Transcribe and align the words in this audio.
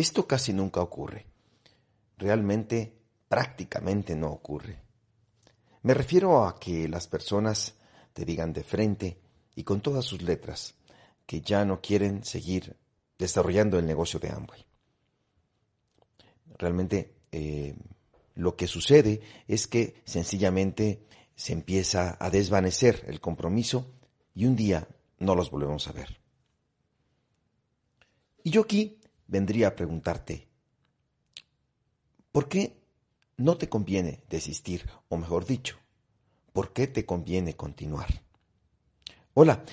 Esto 0.00 0.26
casi 0.26 0.54
nunca 0.54 0.80
ocurre. 0.80 1.26
Realmente, 2.16 2.90
prácticamente 3.28 4.16
no 4.16 4.28
ocurre. 4.28 4.80
Me 5.82 5.92
refiero 5.92 6.46
a 6.46 6.58
que 6.58 6.88
las 6.88 7.06
personas 7.06 7.74
te 8.14 8.24
digan 8.24 8.54
de 8.54 8.64
frente 8.64 9.20
y 9.54 9.62
con 9.62 9.82
todas 9.82 10.06
sus 10.06 10.22
letras 10.22 10.74
que 11.26 11.42
ya 11.42 11.66
no 11.66 11.82
quieren 11.82 12.24
seguir 12.24 12.78
desarrollando 13.18 13.78
el 13.78 13.84
negocio 13.84 14.18
de 14.18 14.30
Amway. 14.30 14.64
Realmente 16.56 17.16
eh, 17.30 17.76
lo 18.36 18.56
que 18.56 18.68
sucede 18.68 19.20
es 19.48 19.66
que 19.66 20.00
sencillamente 20.06 21.04
se 21.34 21.52
empieza 21.52 22.16
a 22.18 22.30
desvanecer 22.30 23.04
el 23.06 23.20
compromiso 23.20 23.92
y 24.34 24.46
un 24.46 24.56
día 24.56 24.88
no 25.18 25.34
los 25.34 25.50
volvemos 25.50 25.88
a 25.88 25.92
ver. 25.92 26.18
Y 28.42 28.50
yo 28.50 28.62
aquí 28.62 28.99
vendría 29.30 29.68
a 29.68 29.76
preguntarte, 29.76 30.48
¿por 32.32 32.48
qué 32.48 32.82
no 33.36 33.56
te 33.56 33.68
conviene 33.68 34.24
desistir? 34.28 34.90
O 35.08 35.16
mejor 35.16 35.46
dicho, 35.46 35.78
¿por 36.52 36.72
qué 36.72 36.88
te 36.88 37.06
conviene 37.06 37.54
continuar? 37.54 38.22
Hola, 39.34 39.64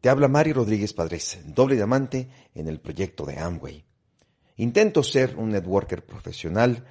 te 0.00 0.08
habla 0.08 0.28
Mari 0.28 0.52
Rodríguez 0.52 0.92
Padres, 0.92 1.40
doble 1.44 1.74
diamante 1.74 2.30
en 2.54 2.68
el 2.68 2.80
proyecto 2.80 3.26
de 3.26 3.38
Amway. 3.38 3.84
Intento 4.56 5.02
ser 5.02 5.36
un 5.36 5.50
networker 5.50 6.06
profesional 6.06 6.86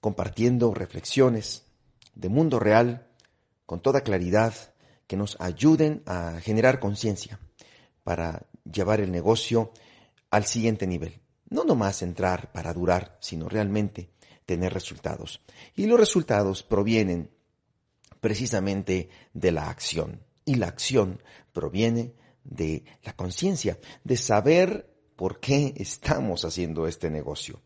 compartiendo 0.00 0.74
reflexiones 0.74 1.66
de 2.14 2.28
mundo 2.28 2.58
real 2.58 3.06
con 3.64 3.80
toda 3.80 4.00
claridad 4.00 4.54
que 5.06 5.16
nos 5.16 5.36
ayuden 5.40 6.02
a 6.06 6.40
generar 6.40 6.80
conciencia 6.80 7.38
para 8.02 8.46
llevar 8.64 9.00
el 9.00 9.12
negocio 9.12 9.72
al 10.30 10.44
siguiente 10.44 10.86
nivel. 10.86 11.19
No 11.50 11.64
nomás 11.64 12.02
entrar 12.02 12.52
para 12.52 12.72
durar, 12.72 13.18
sino 13.20 13.48
realmente 13.48 14.10
tener 14.46 14.72
resultados. 14.72 15.40
Y 15.76 15.86
los 15.86 15.98
resultados 15.98 16.62
provienen 16.62 17.30
precisamente 18.20 19.08
de 19.34 19.52
la 19.52 19.68
acción. 19.68 20.20
Y 20.44 20.56
la 20.56 20.68
acción 20.68 21.22
proviene 21.52 22.14
de 22.44 22.84
la 23.02 23.14
conciencia, 23.14 23.78
de 24.04 24.16
saber 24.16 24.90
por 25.16 25.40
qué 25.40 25.74
estamos 25.76 26.44
haciendo 26.44 26.86
este 26.86 27.10
negocio. 27.10 27.60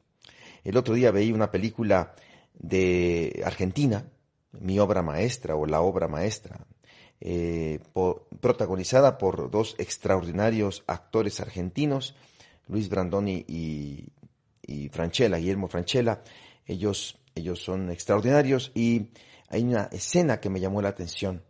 El 0.64 0.76
otro 0.76 0.94
día 0.94 1.10
veí 1.10 1.30
una 1.30 1.50
película 1.50 2.14
de 2.54 3.42
Argentina, 3.44 4.08
mi 4.52 4.78
obra 4.78 5.02
maestra 5.02 5.56
o 5.56 5.66
la 5.66 5.80
obra 5.80 6.08
maestra, 6.08 6.66
eh, 7.20 7.80
protagonizada 8.40 9.18
por 9.18 9.50
dos 9.50 9.74
extraordinarios 9.78 10.82
actores 10.86 11.40
argentinos, 11.40 12.14
Luis 12.68 12.88
Brandoni 12.88 13.44
y, 13.46 14.88
Franchella, 14.90 15.38
Guillermo 15.38 15.68
Franchella. 15.68 16.22
Ellos, 16.66 17.18
ellos 17.34 17.62
son 17.62 17.90
extraordinarios 17.90 18.72
y 18.74 19.08
hay 19.48 19.62
una 19.64 19.84
escena 19.92 20.40
que 20.40 20.50
me 20.50 20.60
llamó 20.60 20.80
la 20.80 20.88
atención. 20.88 21.42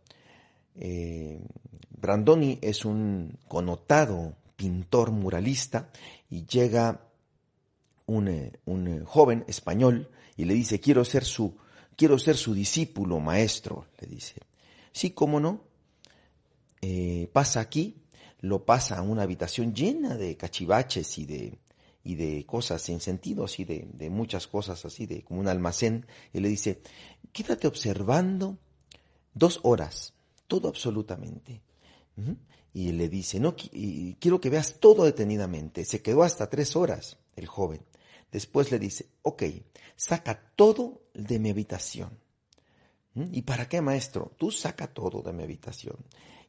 Eh, 0.77 1.41
Brandoni 1.91 2.59
es 2.61 2.85
un 2.85 3.39
connotado 3.47 4.37
pintor 4.57 5.13
muralista 5.13 5.91
y 6.29 6.45
llega 6.45 7.09
un, 8.07 8.29
eh, 8.29 8.53
un, 8.65 8.89
eh, 8.89 9.03
joven 9.05 9.45
español 9.47 10.11
y 10.37 10.45
le 10.45 10.55
dice, 10.55 10.81
quiero 10.81 11.05
ser 11.05 11.25
su, 11.25 11.57
quiero 11.97 12.19
ser 12.19 12.37
su 12.37 12.53
discípulo, 12.53 13.21
maestro, 13.21 13.87
le 14.01 14.09
dice. 14.09 14.41
Sí, 14.93 15.11
cómo 15.11 15.41
no. 15.41 15.63
pasa 17.33 17.61
aquí, 17.61 18.04
lo 18.45 18.67
pasa 18.67 18.99
a 18.99 19.03
una 19.03 19.23
habitación 19.23 19.75
llena 19.75 20.17
de 20.17 20.37
cachivaches 20.37 21.19
y 21.19 21.25
de, 21.25 21.59
y 22.03 22.15
de 22.15 22.45
cosas 22.45 22.83
sin 22.83 23.01
sentido, 23.01 23.45
así 23.45 23.65
de, 23.65 23.89
de 23.95 24.11
muchas 24.11 24.47
cosas 24.47 24.85
así, 24.85 25.07
de 25.07 25.23
como 25.23 25.41
un 25.41 25.49
almacén, 25.49 26.07
y 26.33 26.41
le 26.41 26.49
dice, 26.49 26.83
quédate 27.33 27.67
observando 27.67 28.59
dos 29.33 29.61
horas, 29.63 30.13
todo 30.47 30.69
absolutamente. 30.69 31.63
Y 32.75 32.93
le 32.93 33.09
dice, 33.09 33.41
no, 33.41 33.57
quiero 33.57 34.41
que 34.41 34.51
veas 34.51 34.79
todo 34.79 35.05
detenidamente. 35.05 35.85
Se 35.85 36.03
quedó 36.03 36.23
hasta 36.23 36.51
tres 36.51 36.77
horas 36.77 37.17
el 37.37 37.47
joven. 37.47 37.81
Después 38.31 38.71
le 38.71 38.79
dice, 38.79 39.07
ok, 39.23 39.43
saca 39.97 40.53
todo 40.55 41.03
de 41.15 41.39
mi 41.39 41.51
habitación. 41.51 42.19
¿Y 43.15 43.43
para 43.43 43.69
qué, 43.69 43.81
maestro? 43.81 44.33
Tú 44.37 44.51
saca 44.51 44.89
todo 44.89 45.23
de 45.23 45.33
mi 45.33 45.45
habitación. 45.45 45.97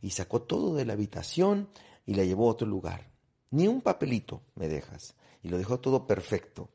Y 0.06 0.12
sacó 0.12 0.44
todo 0.44 0.76
de 0.76 0.86
la 0.86 0.94
habitación 0.94 1.68
y 2.06 2.14
la 2.14 2.24
llevó 2.24 2.48
a 2.48 2.52
otro 2.52 2.68
lugar. 2.68 3.10
Ni 3.50 3.68
un 3.68 3.82
papelito 3.82 4.44
me 4.54 4.68
dejas. 4.68 5.16
Y 5.42 5.50
lo 5.50 5.58
dejó 5.58 5.80
todo 5.80 6.06
perfecto. 6.06 6.70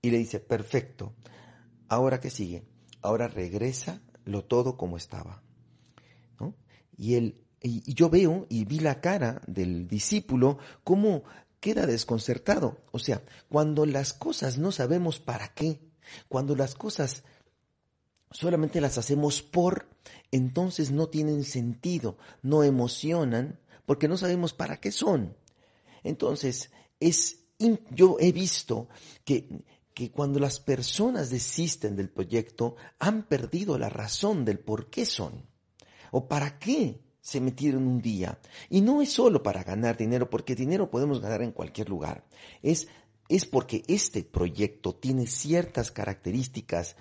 Y 0.00 0.12
le 0.12 0.18
dice, 0.18 0.38
perfecto. 0.38 1.12
Ahora 1.88 2.20
qué 2.20 2.30
sigue? 2.30 2.62
Ahora 3.02 3.26
regresa 3.26 4.02
lo 4.24 4.44
todo 4.44 4.76
como 4.76 4.96
estaba. 4.96 5.42
Y 6.96 7.14
él, 7.16 7.44
y, 7.60 7.92
yo 7.92 8.08
veo 8.08 8.46
y 8.48 8.66
vi 8.66 8.78
la 8.78 9.00
cara 9.00 9.42
del 9.48 9.88
discípulo 9.88 10.58
cómo 10.84 11.24
queda 11.58 11.86
desconcertado. 11.86 12.78
O 12.92 13.00
sea, 13.00 13.24
cuando 13.48 13.84
las 13.84 14.12
cosas 14.12 14.58
no 14.58 14.70
sabemos 14.70 15.18
para 15.18 15.48
qué, 15.54 15.80
cuando 16.28 16.54
las 16.54 16.76
cosas 16.76 17.24
solamente 18.30 18.80
las 18.80 18.98
hacemos 18.98 19.42
por, 19.42 19.88
entonces 20.30 20.90
no 20.90 21.08
tienen 21.08 21.44
sentido, 21.44 22.16
no 22.42 22.62
emocionan, 22.62 23.58
porque 23.86 24.08
no 24.08 24.16
sabemos 24.16 24.52
para 24.52 24.78
qué 24.78 24.92
son. 24.92 25.36
Entonces, 26.04 26.70
es, 27.00 27.40
yo 27.90 28.16
he 28.20 28.32
visto 28.32 28.88
que, 29.24 29.64
que 29.94 30.10
cuando 30.10 30.38
las 30.38 30.60
personas 30.60 31.30
desisten 31.30 31.96
del 31.96 32.08
proyecto, 32.08 32.76
han 32.98 33.24
perdido 33.24 33.78
la 33.78 33.88
razón 33.88 34.44
del 34.44 34.60
por 34.60 34.90
qué 34.90 35.04
son, 35.06 35.46
o 36.12 36.28
para 36.28 36.58
qué 36.58 37.00
se 37.20 37.40
metieron 37.40 37.86
un 37.86 38.00
día. 38.00 38.38
Y 38.70 38.80
no 38.80 39.02
es 39.02 39.12
solo 39.12 39.42
para 39.42 39.64
ganar 39.64 39.96
dinero, 39.96 40.30
porque 40.30 40.54
dinero 40.54 40.90
podemos 40.90 41.20
ganar 41.20 41.42
en 41.42 41.52
cualquier 41.52 41.88
lugar. 41.88 42.24
Es, 42.62 42.88
es 43.28 43.44
porque 43.44 43.82
este 43.88 44.22
proyecto 44.22 44.94
tiene 44.94 45.26
ciertas 45.26 45.90
características 45.90 46.96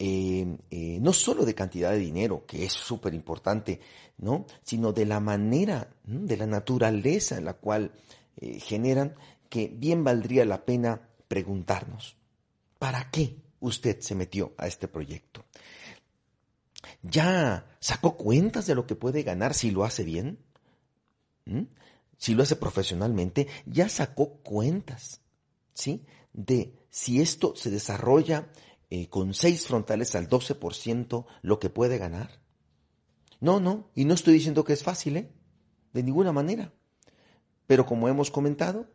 eh, 0.00 0.98
no 1.00 1.12
solo 1.12 1.44
de 1.44 1.54
cantidad 1.54 1.90
de 1.90 1.98
dinero, 1.98 2.44
que 2.46 2.64
es 2.64 2.72
súper 2.72 3.14
importante, 3.14 3.80
¿no? 4.18 4.46
Sino 4.62 4.92
de 4.92 5.06
la 5.06 5.18
manera, 5.18 5.90
de 6.04 6.36
la 6.36 6.46
naturaleza 6.46 7.36
en 7.36 7.44
la 7.44 7.54
cual 7.54 7.92
eh, 8.36 8.60
generan, 8.60 9.14
que 9.48 9.68
bien 9.68 10.04
valdría 10.04 10.44
la 10.44 10.64
pena 10.64 11.08
preguntarnos, 11.26 12.16
¿para 12.78 13.10
qué 13.10 13.36
usted 13.60 14.00
se 14.00 14.14
metió 14.14 14.54
a 14.56 14.68
este 14.68 14.86
proyecto? 14.86 15.44
¿Ya 17.02 17.66
sacó 17.80 18.16
cuentas 18.16 18.66
de 18.66 18.74
lo 18.74 18.86
que 18.86 18.94
puede 18.94 19.22
ganar 19.22 19.54
si 19.54 19.70
lo 19.70 19.84
hace 19.84 20.04
bien? 20.04 20.38
¿Mm? 21.44 21.62
Si 22.18 22.34
lo 22.34 22.42
hace 22.42 22.56
profesionalmente, 22.56 23.48
ya 23.66 23.88
sacó 23.88 24.38
cuentas, 24.42 25.20
¿sí? 25.72 26.04
De 26.32 26.74
si 26.90 27.20
esto 27.20 27.54
se 27.56 27.70
desarrolla 27.70 28.48
eh, 28.90 29.08
con 29.08 29.34
seis 29.34 29.66
frontales 29.66 30.14
al 30.14 30.28
12% 30.28 31.26
lo 31.42 31.58
que 31.58 31.70
puede 31.70 31.98
ganar. 31.98 32.40
No, 33.40 33.60
no, 33.60 33.90
y 33.94 34.04
no 34.04 34.14
estoy 34.14 34.34
diciendo 34.34 34.64
que 34.64 34.72
es 34.72 34.82
fácil, 34.82 35.16
¿eh? 35.16 35.32
De 35.92 36.02
ninguna 36.02 36.32
manera. 36.32 36.72
Pero 37.66 37.86
como 37.86 38.08
hemos 38.08 38.30
comentado, 38.30 38.86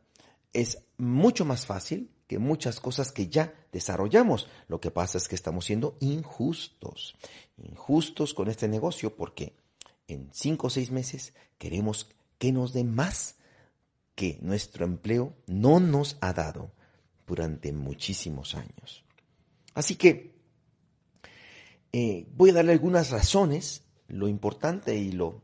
es 0.51 0.79
mucho 0.97 1.45
más 1.45 1.65
fácil 1.65 2.11
que 2.27 2.39
muchas 2.39 2.79
cosas 2.79 3.11
que 3.11 3.27
ya 3.27 3.53
desarrollamos. 3.71 4.47
Lo 4.67 4.79
que 4.79 4.91
pasa 4.91 5.17
es 5.17 5.27
que 5.27 5.35
estamos 5.35 5.65
siendo 5.65 5.97
injustos, 5.99 7.15
injustos 7.57 8.33
con 8.33 8.49
este 8.49 8.67
negocio 8.67 9.15
porque 9.15 9.55
en 10.07 10.29
cinco 10.33 10.67
o 10.67 10.69
seis 10.69 10.91
meses 10.91 11.33
queremos 11.57 12.09
que 12.37 12.51
nos 12.51 12.73
dé 12.73 12.83
más 12.83 13.35
que 14.15 14.37
nuestro 14.41 14.85
empleo 14.85 15.33
no 15.47 15.79
nos 15.79 16.17
ha 16.21 16.33
dado 16.33 16.71
durante 17.25 17.71
muchísimos 17.71 18.55
años. 18.55 19.02
Así 19.73 19.95
que 19.95 20.33
eh, 21.91 22.25
voy 22.35 22.49
a 22.49 22.53
darle 22.53 22.71
algunas 22.71 23.11
razones, 23.11 23.83
lo 24.07 24.27
importante 24.27 24.95
y 24.95 25.11
lo, 25.11 25.41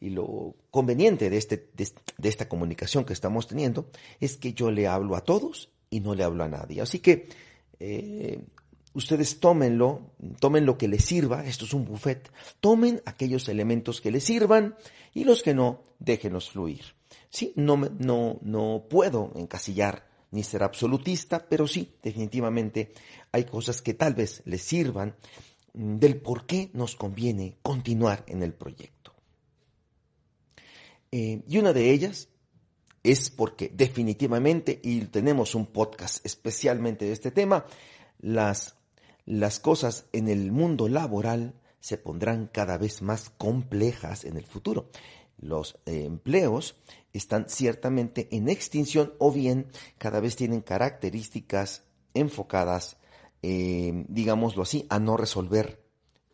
y 0.00 0.10
lo 0.10 0.54
conveniente 0.70 1.30
de, 1.30 1.36
este, 1.36 1.70
de, 1.76 2.28
esta 2.28 2.48
comunicación 2.48 3.04
que 3.04 3.12
estamos 3.12 3.46
teniendo 3.46 3.90
es 4.20 4.36
que 4.36 4.52
yo 4.52 4.70
le 4.70 4.86
hablo 4.86 5.16
a 5.16 5.24
todos 5.24 5.70
y 5.90 6.00
no 6.00 6.14
le 6.14 6.24
hablo 6.24 6.44
a 6.44 6.48
nadie. 6.48 6.80
Así 6.80 7.00
que 7.00 7.28
eh, 7.80 8.44
ustedes 8.94 9.40
tómenlo, 9.40 10.12
tomen 10.38 10.64
lo 10.64 10.78
que 10.78 10.88
les 10.88 11.04
sirva, 11.04 11.44
esto 11.44 11.64
es 11.64 11.74
un 11.74 11.84
buffet, 11.84 12.30
tomen 12.60 13.02
aquellos 13.04 13.48
elementos 13.48 14.00
que 14.00 14.10
les 14.10 14.24
sirvan 14.24 14.76
y 15.12 15.24
los 15.24 15.42
que 15.42 15.54
no, 15.54 15.82
déjenlos 15.98 16.50
fluir. 16.50 16.82
Sí, 17.30 17.52
no, 17.56 17.76
no, 17.76 18.38
no 18.42 18.84
puedo 18.88 19.32
encasillar 19.36 20.09
ni 20.30 20.42
ser 20.42 20.62
absolutista, 20.62 21.48
pero 21.48 21.66
sí, 21.66 21.94
definitivamente 22.02 22.92
hay 23.32 23.44
cosas 23.44 23.82
que 23.82 23.94
tal 23.94 24.14
vez 24.14 24.42
les 24.44 24.62
sirvan 24.62 25.16
mm, 25.74 25.96
del 25.96 26.20
por 26.20 26.46
qué 26.46 26.70
nos 26.72 26.96
conviene 26.96 27.56
continuar 27.62 28.24
en 28.26 28.42
el 28.42 28.54
proyecto. 28.54 29.14
Eh, 31.12 31.42
y 31.48 31.58
una 31.58 31.72
de 31.72 31.90
ellas 31.90 32.28
es 33.02 33.30
porque 33.30 33.70
definitivamente, 33.74 34.80
y 34.82 35.00
tenemos 35.06 35.54
un 35.54 35.66
podcast 35.66 36.24
especialmente 36.24 37.06
de 37.06 37.12
este 37.12 37.30
tema, 37.30 37.64
las, 38.20 38.76
las 39.24 39.58
cosas 39.58 40.06
en 40.12 40.28
el 40.28 40.52
mundo 40.52 40.88
laboral 40.88 41.54
se 41.80 41.96
pondrán 41.96 42.46
cada 42.46 42.76
vez 42.76 43.00
más 43.00 43.30
complejas 43.30 44.24
en 44.24 44.36
el 44.36 44.44
futuro. 44.44 44.90
Los 45.40 45.78
eh, 45.86 46.04
empleos 46.04 46.76
están 47.12 47.48
ciertamente 47.48 48.28
en 48.30 48.48
extinción 48.48 49.14
o 49.18 49.32
bien 49.32 49.66
cada 49.96 50.20
vez 50.20 50.36
tienen 50.36 50.60
características 50.60 51.84
enfocadas, 52.12 52.98
eh, 53.42 54.04
digámoslo 54.08 54.62
así, 54.62 54.86
a 54.90 54.98
no 54.98 55.16
resolver 55.16 55.82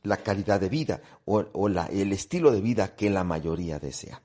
la 0.03 0.19
calidad 0.19 0.61
de 0.61 0.69
vida 0.69 1.03
o, 1.25 1.69
la, 1.69 1.87
el 1.87 2.13
estilo 2.13 2.51
de 2.51 2.61
vida 2.61 2.97
que 2.97 3.11
la 3.11 3.25
mayoría 3.25 3.79
desea. 3.79 4.23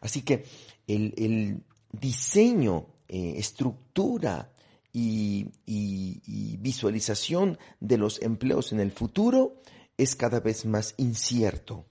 Así 0.00 0.22
que 0.22 0.44
el, 0.86 1.62
diseño, 1.92 2.86
eh, 3.08 3.34
estructura 3.36 4.50
y, 4.94 5.46
y 5.66 6.56
visualización 6.58 7.58
de 7.80 7.98
los 7.98 8.20
empleos 8.22 8.72
en 8.72 8.80
el 8.80 8.92
futuro 8.92 9.60
es 9.98 10.16
cada 10.16 10.40
vez 10.40 10.64
más 10.64 10.94
incierto. 10.96 11.86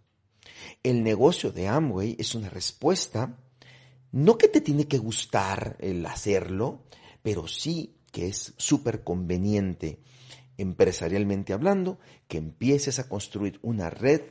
El 0.84 1.04
negocio 1.04 1.52
de 1.52 1.68
Amway 1.68 2.16
es 2.20 2.36
una 2.36 2.50
respuesta, 2.50 3.38
no 4.12 4.38
que 4.38 4.48
te 4.48 4.62
tiene 4.62 4.88
que 4.88 4.98
gustar 4.98 5.78
el 5.80 6.06
hacerlo, 6.06 6.84
pero 7.22 7.48
sí 7.48 7.96
que 8.12 8.28
es 8.28 8.54
súper 8.58 9.04
conveniente, 9.04 10.00
empresarialmente 10.58 11.54
hablando, 11.54 12.00
que 12.28 12.38
empieces 12.38 13.00
a 13.00 13.08
construir 13.08 13.60
una 13.62 13.90
red 13.90 14.22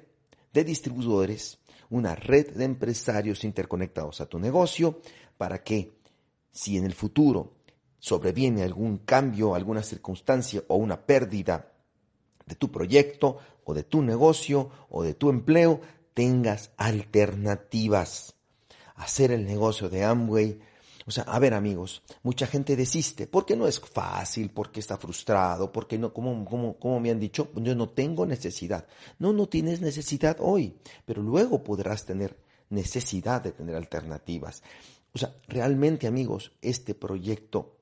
de 0.53 0.65
distribuidores, 0.65 1.59
una 1.88 2.15
red 2.15 2.55
de 2.55 2.65
empresarios 2.65 3.44
interconectados 3.44 4.21
a 4.21 4.27
tu 4.27 4.38
negocio, 4.38 5.00
para 5.38 5.62
que 5.62 5.99
si 6.53 6.77
en 6.77 6.85
el 6.85 6.94
futuro 6.94 7.55
sobreviene 7.99 8.62
algún 8.62 8.99
cambio, 8.99 9.55
alguna 9.55 9.82
circunstancia 9.82 10.62
o 10.69 10.77
una 10.77 11.06
pérdida 11.06 11.73
de 12.47 12.55
tu 12.55 12.71
proyecto 12.71 13.38
o 13.65 13.75
de 13.75 13.85
tu 13.85 14.03
negocio 14.03 14.71
o 14.88 15.03
de 15.03 15.15
tu 15.15 15.31
empleo, 15.31 15.81
tengas 16.20 16.70
alternativas. 16.76 18.34
Hacer 18.96 19.32
el 19.32 19.46
negocio 19.46 19.88
de 19.88 20.05
Amway. 20.05 20.61
O 21.06 21.11
sea, 21.11 21.25
a 21.25 21.38
ver 21.38 21.55
amigos, 21.55 22.02
mucha 22.22 22.46
gente 22.46 22.76
desiste 22.76 23.26
porque 23.26 23.56
no 23.56 23.67
es 23.67 23.81
fácil, 23.81 24.50
porque 24.50 24.81
está 24.81 24.99
frustrado, 24.99 25.72
porque 25.72 25.96
no, 25.96 26.12
como, 26.12 26.44
como, 26.44 26.76
como 26.76 27.00
me 27.00 27.11
han 27.11 27.19
dicho, 27.19 27.49
yo 27.55 27.75
no 27.75 27.88
tengo 27.88 28.26
necesidad. 28.26 28.87
No, 29.19 29.32
no 29.32 29.49
tienes 29.49 29.81
necesidad 29.81 30.37
hoy, 30.40 30.76
pero 31.06 31.22
luego 31.22 31.64
podrás 31.64 32.05
tener 32.05 32.37
necesidad 32.69 33.40
de 33.40 33.52
tener 33.52 33.75
alternativas. 33.75 34.62
O 35.14 35.19
sea, 35.19 35.34
realmente 35.49 36.06
amigos, 36.06 36.52
este 36.61 36.94
proyecto 36.94 37.78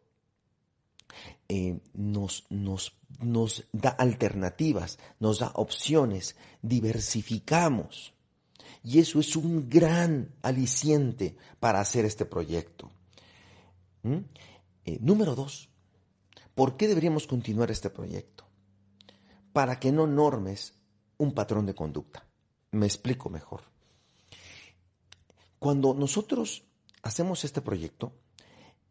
eh, 1.48 1.80
nos, 1.92 2.46
nos, 2.50 2.96
nos 3.18 3.64
da 3.72 3.90
alternativas, 3.90 5.00
nos 5.18 5.40
da 5.40 5.50
opciones, 5.56 6.36
diversificamos. 6.62 8.14
Y 8.82 8.98
eso 8.98 9.20
es 9.20 9.36
un 9.36 9.68
gran 9.68 10.34
aliciente 10.42 11.36
para 11.60 11.80
hacer 11.80 12.04
este 12.04 12.24
proyecto. 12.24 12.90
¿Mm? 14.02 14.18
Eh, 14.84 14.98
número 15.00 15.34
dos, 15.34 15.68
¿por 16.54 16.76
qué 16.76 16.88
deberíamos 16.88 17.26
continuar 17.26 17.70
este 17.70 17.90
proyecto? 17.90 18.44
Para 19.52 19.78
que 19.78 19.92
no 19.92 20.06
normes 20.06 20.74
un 21.18 21.32
patrón 21.32 21.66
de 21.66 21.74
conducta. 21.74 22.24
Me 22.70 22.86
explico 22.86 23.28
mejor. 23.28 23.62
Cuando 25.58 25.94
nosotros 25.94 26.64
hacemos 27.02 27.44
este 27.44 27.60
proyecto 27.60 28.12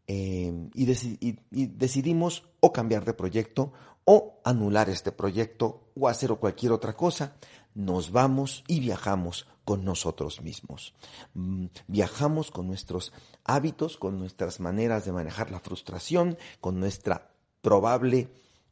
eh, 0.06 0.68
y, 0.74 1.38
y 1.50 1.66
decidimos 1.66 2.44
o 2.60 2.72
cambiar 2.72 3.04
de 3.04 3.14
proyecto 3.14 3.72
o 4.04 4.40
anular 4.42 4.88
este 4.88 5.12
proyecto 5.12 5.90
o 5.94 6.08
hacer 6.08 6.30
cualquier 6.36 6.72
otra 6.72 6.96
cosa, 6.96 7.36
nos 7.78 8.10
vamos 8.10 8.64
y 8.66 8.80
viajamos 8.80 9.46
con 9.64 9.84
nosotros 9.84 10.42
mismos. 10.42 10.94
Mm, 11.34 11.66
viajamos 11.86 12.50
con 12.50 12.66
nuestros 12.66 13.12
hábitos, 13.44 13.96
con 13.96 14.18
nuestras 14.18 14.58
maneras 14.58 15.04
de 15.04 15.12
manejar 15.12 15.52
la 15.52 15.60
frustración, 15.60 16.36
con 16.60 16.80
nuestra 16.80 17.30
probable 17.62 18.30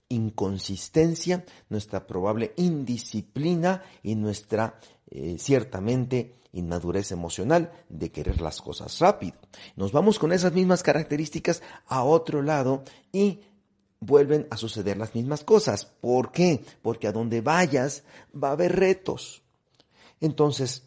inconsistencia, 0.08 1.44
nuestra 1.68 2.04
probable 2.04 2.52
indisciplina 2.56 3.84
y 4.02 4.16
nuestra 4.16 4.80
eh, 5.08 5.36
ciertamente 5.38 6.34
inmadurez 6.52 7.12
emocional 7.12 7.70
de 7.88 8.10
querer 8.10 8.40
las 8.40 8.60
cosas 8.60 8.98
rápido. 8.98 9.36
Nos 9.76 9.92
vamos 9.92 10.18
con 10.18 10.32
esas 10.32 10.52
mismas 10.52 10.82
características 10.82 11.62
a 11.86 12.02
otro 12.02 12.42
lado 12.42 12.82
y 13.12 13.38
vuelven 14.00 14.46
a 14.50 14.56
suceder 14.56 14.96
las 14.96 15.14
mismas 15.14 15.44
cosas. 15.44 15.84
¿Por 15.84 16.32
qué? 16.32 16.64
Porque 16.82 17.08
a 17.08 17.12
donde 17.12 17.40
vayas 17.40 18.04
va 18.32 18.48
a 18.48 18.52
haber 18.52 18.76
retos. 18.76 19.42
Entonces, 20.20 20.84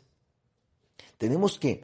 tenemos 1.17 1.59
que, 1.59 1.83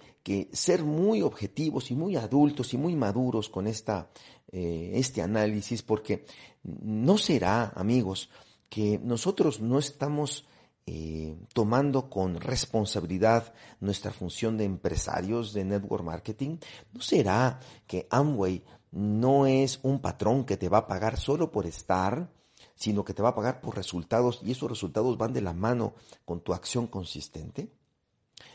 ser 0.54 0.84
muy 0.84 1.22
objetivos 1.22 1.92
y 1.92 1.96
muy 1.96 2.16
adultos 2.16 2.74
y 2.74 2.78
muy 2.78 2.96
maduros 2.96 3.48
con 3.48 3.68
esta, 3.68 4.10
eh, 4.52 4.94
este 4.96 5.22
análisis, 5.22 5.84
porque 5.84 6.26
no 6.64 7.20
será, 7.20 7.72
amigos, 7.76 8.30
que 8.68 8.98
nosotros 8.98 9.62
no 9.62 9.78
estamos 9.78 10.48
eh, 10.88 11.36
tomando 11.54 12.10
con 12.10 12.40
responsabilidad 12.40 13.54
nuestra 13.80 14.12
función 14.12 14.58
de 14.58 14.66
empresarios 14.66 15.54
de 15.54 15.66
network 15.66 16.04
marketing, 16.04 16.58
¿no 16.94 17.02
será 17.02 17.60
que 17.86 18.08
Amway 18.10 18.64
no 18.96 19.46
es 19.46 19.82
un 19.84 20.00
patrón 20.00 20.46
que 20.46 20.56
te 20.56 20.70
va 20.70 20.80
a 20.80 20.88
pagar 20.88 21.20
solo 21.20 21.52
por 21.52 21.68
estar, 21.68 22.32
sino 22.76 23.04
que 23.04 23.14
te 23.14 23.22
va 23.22 23.30
a 23.30 23.36
pagar 23.36 23.60
por 23.60 23.76
resultados 23.76 24.40
y 24.42 24.52
esos 24.52 24.70
resultados 24.70 25.18
van 25.18 25.34
de 25.34 25.42
la 25.42 25.54
mano 25.54 25.96
con 26.24 26.40
tu 26.40 26.54
acción 26.54 26.88
consistente? 26.88 27.70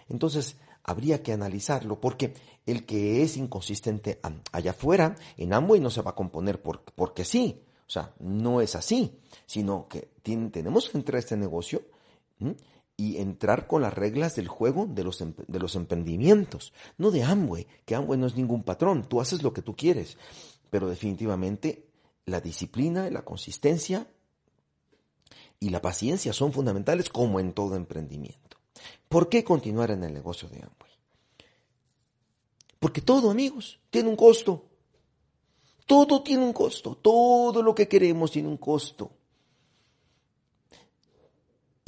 Entonces, 0.08 0.56
habría 0.82 1.22
que 1.22 1.34
analizarlo, 1.34 2.00
porque 2.00 2.32
el 2.64 2.86
que 2.86 3.22
es 3.22 3.36
inconsistente 3.36 4.18
allá 4.50 4.70
afuera, 4.70 5.14
en 5.36 5.52
Amway 5.52 5.78
no 5.78 5.90
se 5.90 6.00
va 6.00 6.12
a 6.12 6.16
componer 6.16 6.62
porque 6.62 7.24
sí, 7.26 7.62
o 7.86 7.90
sea, 7.90 8.14
no 8.18 8.62
es 8.62 8.74
así, 8.76 9.20
sino 9.44 9.88
que 9.88 10.08
tenemos 10.22 10.88
que 10.88 10.96
entrar 10.96 11.16
a 11.16 11.20
este 11.20 11.36
negocio 11.36 11.82
y 13.00 13.16
entrar 13.16 13.66
con 13.66 13.80
las 13.80 13.94
reglas 13.94 14.36
del 14.36 14.46
juego 14.46 14.84
de 14.84 15.04
los, 15.04 15.18
de 15.18 15.58
los 15.58 15.74
emprendimientos, 15.74 16.74
no 16.98 17.10
de 17.10 17.22
Amway, 17.22 17.66
que 17.86 17.94
Amway 17.94 18.18
no 18.18 18.26
es 18.26 18.36
ningún 18.36 18.62
patrón, 18.62 19.08
tú 19.08 19.22
haces 19.22 19.42
lo 19.42 19.54
que 19.54 19.62
tú 19.62 19.74
quieres, 19.74 20.18
pero 20.68 20.86
definitivamente 20.86 21.86
la 22.26 22.42
disciplina, 22.42 23.08
la 23.08 23.24
consistencia 23.24 24.06
y 25.58 25.70
la 25.70 25.80
paciencia 25.80 26.34
son 26.34 26.52
fundamentales 26.52 27.08
como 27.08 27.40
en 27.40 27.54
todo 27.54 27.74
emprendimiento. 27.74 28.58
¿Por 29.08 29.30
qué 29.30 29.44
continuar 29.44 29.90
en 29.92 30.04
el 30.04 30.12
negocio 30.12 30.50
de 30.50 30.56
Amway? 30.58 30.92
Porque 32.78 33.00
todo, 33.00 33.30
amigos, 33.30 33.80
tiene 33.88 34.10
un 34.10 34.16
costo. 34.16 34.66
Todo 35.86 36.22
tiene 36.22 36.44
un 36.44 36.52
costo. 36.52 36.96
Todo 36.96 37.62
lo 37.62 37.74
que 37.74 37.88
queremos 37.88 38.30
tiene 38.30 38.48
un 38.48 38.58
costo. 38.58 39.10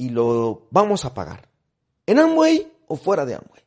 Y 0.03 0.09
lo 0.09 0.67
vamos 0.69 1.05
a 1.05 1.13
pagar. 1.13 1.47
En 2.05 2.19
Amway 2.19 2.69
o 2.87 2.97
fuera 2.97 3.25
de 3.25 3.35
Amway. 3.35 3.63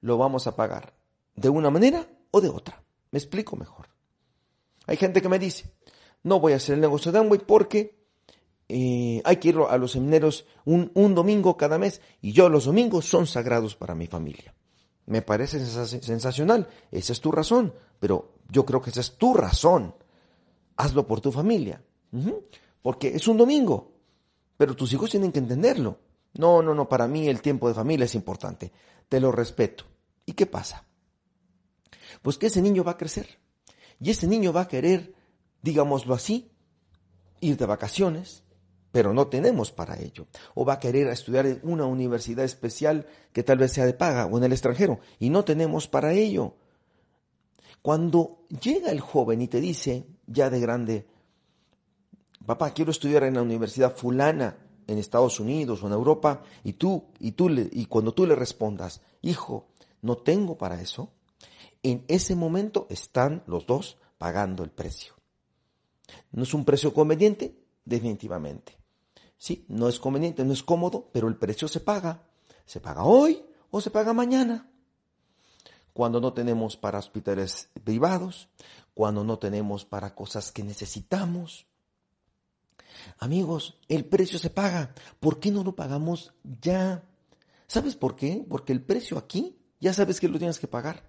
Lo 0.00 0.16
vamos 0.16 0.46
a 0.46 0.54
pagar 0.54 0.94
de 1.34 1.48
una 1.48 1.70
manera 1.70 2.06
o 2.30 2.40
de 2.40 2.48
otra. 2.48 2.80
Me 3.10 3.18
explico 3.18 3.56
mejor. 3.56 3.88
Hay 4.86 4.96
gente 4.96 5.20
que 5.20 5.28
me 5.28 5.40
dice, 5.40 5.74
no 6.22 6.38
voy 6.38 6.52
a 6.52 6.56
hacer 6.56 6.76
el 6.76 6.80
negocio 6.80 7.10
de 7.10 7.18
Amway 7.18 7.40
porque 7.40 7.98
eh, 8.68 9.20
hay 9.24 9.36
que 9.38 9.48
ir 9.48 9.56
a 9.68 9.76
los 9.76 9.90
seminarios 9.90 10.46
un, 10.66 10.92
un, 10.94 11.16
domingo 11.16 11.56
cada 11.56 11.78
mes 11.78 12.00
y 12.22 12.30
yo 12.30 12.48
los 12.48 12.66
domingos 12.66 13.06
son 13.06 13.26
sagrados 13.26 13.74
para 13.74 13.96
mi 13.96 14.06
familia. 14.06 14.54
Me 15.06 15.20
parece 15.20 15.66
sensacional, 15.66 16.68
esa 16.92 17.12
es 17.12 17.20
tu 17.20 17.32
razón, 17.32 17.74
pero 17.98 18.34
yo 18.48 18.64
creo 18.64 18.80
que 18.80 18.90
esa 18.90 19.00
es 19.00 19.16
tu 19.18 19.34
razón. 19.34 19.96
Hazlo 20.76 21.08
por 21.08 21.20
tu 21.20 21.32
familia, 21.32 21.82
porque 22.82 23.08
es 23.16 23.26
un 23.26 23.36
domingo, 23.36 23.89
pero 24.60 24.76
tus 24.76 24.92
hijos 24.92 25.08
tienen 25.08 25.32
que 25.32 25.38
entenderlo. 25.38 26.00
No, 26.34 26.60
no, 26.60 26.74
no, 26.74 26.86
para 26.86 27.08
mí 27.08 27.26
el 27.28 27.40
tiempo 27.40 27.66
de 27.66 27.72
familia 27.72 28.04
es 28.04 28.14
importante, 28.14 28.70
te 29.08 29.18
lo 29.18 29.32
respeto. 29.32 29.84
¿Y 30.26 30.34
qué 30.34 30.44
pasa? 30.44 30.84
Pues 32.20 32.36
que 32.36 32.48
ese 32.48 32.60
niño 32.60 32.84
va 32.84 32.90
a 32.90 32.96
crecer 32.98 33.38
y 33.98 34.10
ese 34.10 34.26
niño 34.26 34.52
va 34.52 34.60
a 34.60 34.68
querer, 34.68 35.14
digámoslo 35.62 36.12
así, 36.12 36.50
ir 37.40 37.56
de 37.56 37.64
vacaciones, 37.64 38.42
pero 38.92 39.14
no 39.14 39.28
tenemos 39.28 39.72
para 39.72 39.98
ello. 39.98 40.26
O 40.54 40.66
va 40.66 40.74
a 40.74 40.78
querer 40.78 41.06
estudiar 41.06 41.46
en 41.46 41.60
una 41.62 41.86
universidad 41.86 42.44
especial 42.44 43.06
que 43.32 43.42
tal 43.42 43.56
vez 43.56 43.72
sea 43.72 43.86
de 43.86 43.94
paga 43.94 44.26
o 44.26 44.36
en 44.36 44.44
el 44.44 44.52
extranjero 44.52 45.00
y 45.18 45.30
no 45.30 45.42
tenemos 45.42 45.88
para 45.88 46.12
ello. 46.12 46.56
Cuando 47.80 48.44
llega 48.60 48.90
el 48.90 49.00
joven 49.00 49.40
y 49.40 49.48
te 49.48 49.58
dice, 49.58 50.04
ya 50.26 50.50
de 50.50 50.60
grande, 50.60 51.06
papá, 52.50 52.72
quiero 52.72 52.90
estudiar 52.90 53.22
en 53.22 53.34
la 53.34 53.42
universidad 53.42 53.94
fulana 53.94 54.58
en 54.88 54.98
Estados 54.98 55.38
Unidos 55.38 55.82
o 55.82 55.86
en 55.86 55.92
Europa, 55.92 56.42
y 56.64 56.72
tú, 56.72 57.04
y 57.20 57.30
tú, 57.32 57.48
y 57.48 57.86
cuando 57.86 58.12
tú 58.12 58.26
le 58.26 58.34
respondas, 58.34 59.02
hijo, 59.22 59.68
no 60.02 60.16
tengo 60.16 60.58
para 60.58 60.80
eso, 60.80 61.12
En 61.82 62.04
ese 62.08 62.34
momento 62.34 62.86
están 62.90 63.42
los 63.46 63.66
dos 63.66 63.96
pagando 64.18 64.62
el 64.64 64.70
precio. 64.70 65.14
¿No 66.32 66.42
es 66.42 66.52
un 66.52 66.66
precio 66.66 66.92
conveniente? 66.92 67.56
Definitivamente. 67.86 68.76
Sí, 69.38 69.64
no 69.68 69.88
es 69.88 69.98
conveniente, 69.98 70.44
no 70.44 70.52
es 70.52 70.62
cómodo, 70.62 71.08
pero 71.10 71.26
el 71.28 71.36
precio 71.36 71.68
se 71.68 71.80
paga. 71.80 72.24
Se 72.66 72.80
paga 72.80 73.04
hoy 73.04 73.42
o 73.70 73.80
se 73.80 73.90
paga 73.90 74.12
mañana. 74.12 74.70
Cuando 75.94 76.20
no 76.20 76.34
tenemos 76.34 76.76
para 76.76 76.98
hospitales 76.98 77.70
privados, 77.82 78.50
cuando 78.92 79.24
no 79.24 79.38
tenemos 79.38 79.86
para 79.86 80.14
cosas 80.14 80.52
que 80.52 80.62
necesitamos. 80.62 81.69
Amigos, 83.18 83.78
el 83.88 84.04
precio 84.04 84.38
se 84.38 84.50
paga. 84.50 84.94
¿Por 85.18 85.40
qué 85.40 85.50
no 85.50 85.64
lo 85.64 85.74
pagamos 85.74 86.32
ya? 86.62 87.04
¿Sabes 87.66 87.96
por 87.96 88.16
qué? 88.16 88.44
Porque 88.48 88.72
el 88.72 88.82
precio 88.82 89.18
aquí 89.18 89.56
ya 89.80 89.92
sabes 89.92 90.20
que 90.20 90.28
lo 90.28 90.38
tienes 90.38 90.58
que 90.58 90.68
pagar. 90.68 91.08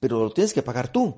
Pero 0.00 0.24
lo 0.24 0.30
tienes 0.32 0.52
que 0.52 0.62
pagar 0.62 0.90
tú. 0.90 1.16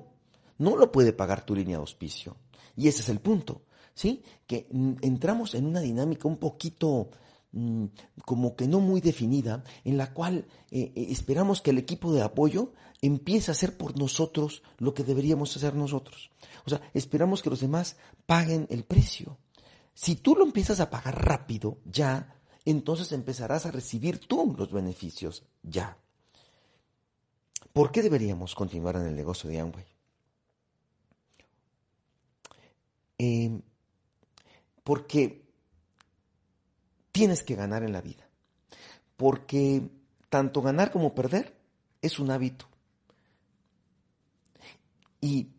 No 0.57 0.77
lo 0.77 0.91
puede 0.91 1.13
pagar 1.13 1.45
tu 1.45 1.55
línea 1.55 1.77
de 1.77 1.81
auspicio. 1.81 2.37
Y 2.75 2.87
ese 2.87 3.01
es 3.01 3.09
el 3.09 3.19
punto. 3.19 3.63
¿Sí? 3.93 4.23
Que 4.45 4.67
entramos 5.01 5.55
en 5.55 5.65
una 5.65 5.79
dinámica 5.79 6.27
un 6.27 6.37
poquito 6.37 7.09
mm, 7.53 7.85
como 8.25 8.55
que 8.55 8.67
no 8.67 8.81
muy 8.81 8.99
definida, 8.99 9.63
en 9.85 9.97
la 9.97 10.13
cual 10.13 10.45
eh, 10.69 10.91
eh, 10.95 11.07
esperamos 11.09 11.61
que 11.61 11.71
el 11.71 11.77
equipo 11.77 12.13
de 12.13 12.21
apoyo 12.21 12.73
empiece 13.01 13.51
a 13.51 13.53
hacer 13.53 13.77
por 13.77 13.97
nosotros 13.97 14.63
lo 14.77 14.93
que 14.93 15.03
deberíamos 15.03 15.55
hacer 15.55 15.75
nosotros. 15.75 16.29
O 16.65 16.69
sea, 16.69 16.81
esperamos 16.93 17.41
que 17.41 17.49
los 17.49 17.61
demás 17.61 17.97
paguen 18.25 18.67
el 18.69 18.83
precio. 18.83 19.37
Si 19.95 20.17
tú 20.17 20.35
lo 20.35 20.43
empiezas 20.43 20.81
a 20.81 20.89
pagar 20.89 21.25
rápido, 21.25 21.79
ya, 21.85 22.35
entonces 22.65 23.13
empezarás 23.13 23.65
a 23.65 23.71
recibir 23.71 24.19
tú 24.19 24.53
los 24.57 24.71
beneficios, 24.71 25.43
ya. 25.63 25.97
¿Por 27.71 27.91
qué 27.91 28.03
deberíamos 28.03 28.55
continuar 28.55 28.97
en 28.97 29.07
el 29.07 29.15
negocio 29.15 29.49
de 29.49 29.59
Amway? 29.59 29.85
Eh, 33.17 33.61
porque 34.83 35.45
tienes 37.13 37.41
que 37.43 37.55
ganar 37.55 37.83
en 37.83 37.93
la 37.93 38.01
vida. 38.01 38.27
Porque 39.15 39.89
tanto 40.29 40.61
ganar 40.61 40.91
como 40.91 41.15
perder 41.15 41.55
es 42.01 42.19
un 42.19 42.31
hábito. 42.31 42.67
Y 45.21 45.54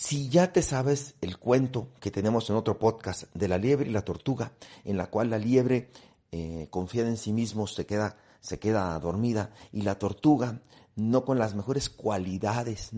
si 0.00 0.30
ya 0.30 0.50
te 0.50 0.62
sabes 0.62 1.14
el 1.20 1.36
cuento 1.36 1.88
que 2.00 2.10
tenemos 2.10 2.48
en 2.48 2.56
otro 2.56 2.78
podcast 2.78 3.24
de 3.34 3.48
la 3.48 3.58
liebre 3.58 3.90
y 3.90 3.92
la 3.92 4.00
tortuga, 4.00 4.54
en 4.82 4.96
la 4.96 5.08
cual 5.08 5.28
la 5.28 5.36
liebre 5.36 5.90
eh, 6.32 6.68
confiada 6.70 7.10
en 7.10 7.18
sí 7.18 7.34
mismo 7.34 7.66
se 7.66 7.84
queda, 7.84 8.16
se 8.40 8.58
queda 8.58 8.98
dormida 8.98 9.52
y 9.72 9.82
la 9.82 9.98
tortuga 9.98 10.62
no 10.96 11.26
con 11.26 11.38
las 11.38 11.54
mejores 11.54 11.90
cualidades 11.90 12.92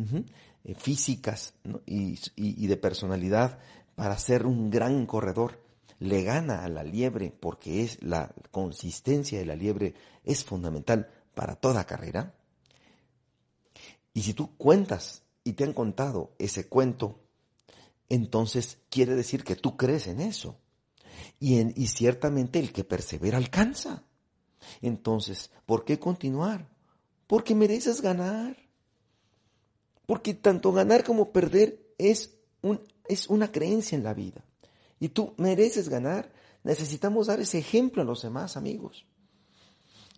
eh, 0.62 0.76
físicas 0.76 1.54
y, 1.86 2.20
y 2.36 2.66
de 2.68 2.76
personalidad 2.76 3.58
para 3.96 4.16
ser 4.16 4.46
un 4.46 4.70
gran 4.70 5.04
corredor, 5.06 5.60
le 5.98 6.22
gana 6.22 6.62
a 6.62 6.68
la 6.68 6.84
liebre 6.84 7.32
porque 7.32 7.82
es 7.82 8.00
la 8.00 8.32
consistencia 8.52 9.40
de 9.40 9.46
la 9.46 9.56
liebre 9.56 9.94
es 10.22 10.44
fundamental 10.44 11.10
para 11.34 11.56
toda 11.56 11.84
carrera. 11.84 12.32
Y 14.14 14.22
si 14.22 14.34
tú 14.34 14.56
cuentas 14.56 15.22
y 15.44 15.54
te 15.54 15.64
han 15.64 15.72
contado 15.72 16.34
ese 16.38 16.68
cuento, 16.68 17.20
entonces 18.08 18.78
quiere 18.90 19.14
decir 19.14 19.44
que 19.44 19.56
tú 19.56 19.76
crees 19.76 20.06
en 20.06 20.20
eso. 20.20 20.58
Y, 21.40 21.82
y 21.82 21.88
ciertamente 21.88 22.58
el 22.58 22.72
que 22.72 22.84
persevera 22.84 23.38
alcanza. 23.38 24.04
Entonces, 24.80 25.50
¿por 25.66 25.84
qué 25.84 25.98
continuar? 25.98 26.68
Porque 27.26 27.54
mereces 27.54 28.00
ganar. 28.00 28.56
Porque 30.06 30.34
tanto 30.34 30.72
ganar 30.72 31.04
como 31.04 31.32
perder 31.32 31.94
es, 31.98 32.34
un, 32.60 32.80
es 33.08 33.28
una 33.28 33.50
creencia 33.50 33.96
en 33.96 34.04
la 34.04 34.14
vida. 34.14 34.44
Y 35.00 35.08
tú 35.08 35.34
mereces 35.36 35.88
ganar. 35.88 36.32
Necesitamos 36.64 37.26
dar 37.26 37.40
ese 37.40 37.58
ejemplo 37.58 38.02
a 38.02 38.04
los 38.04 38.22
demás 38.22 38.56
amigos. 38.56 39.06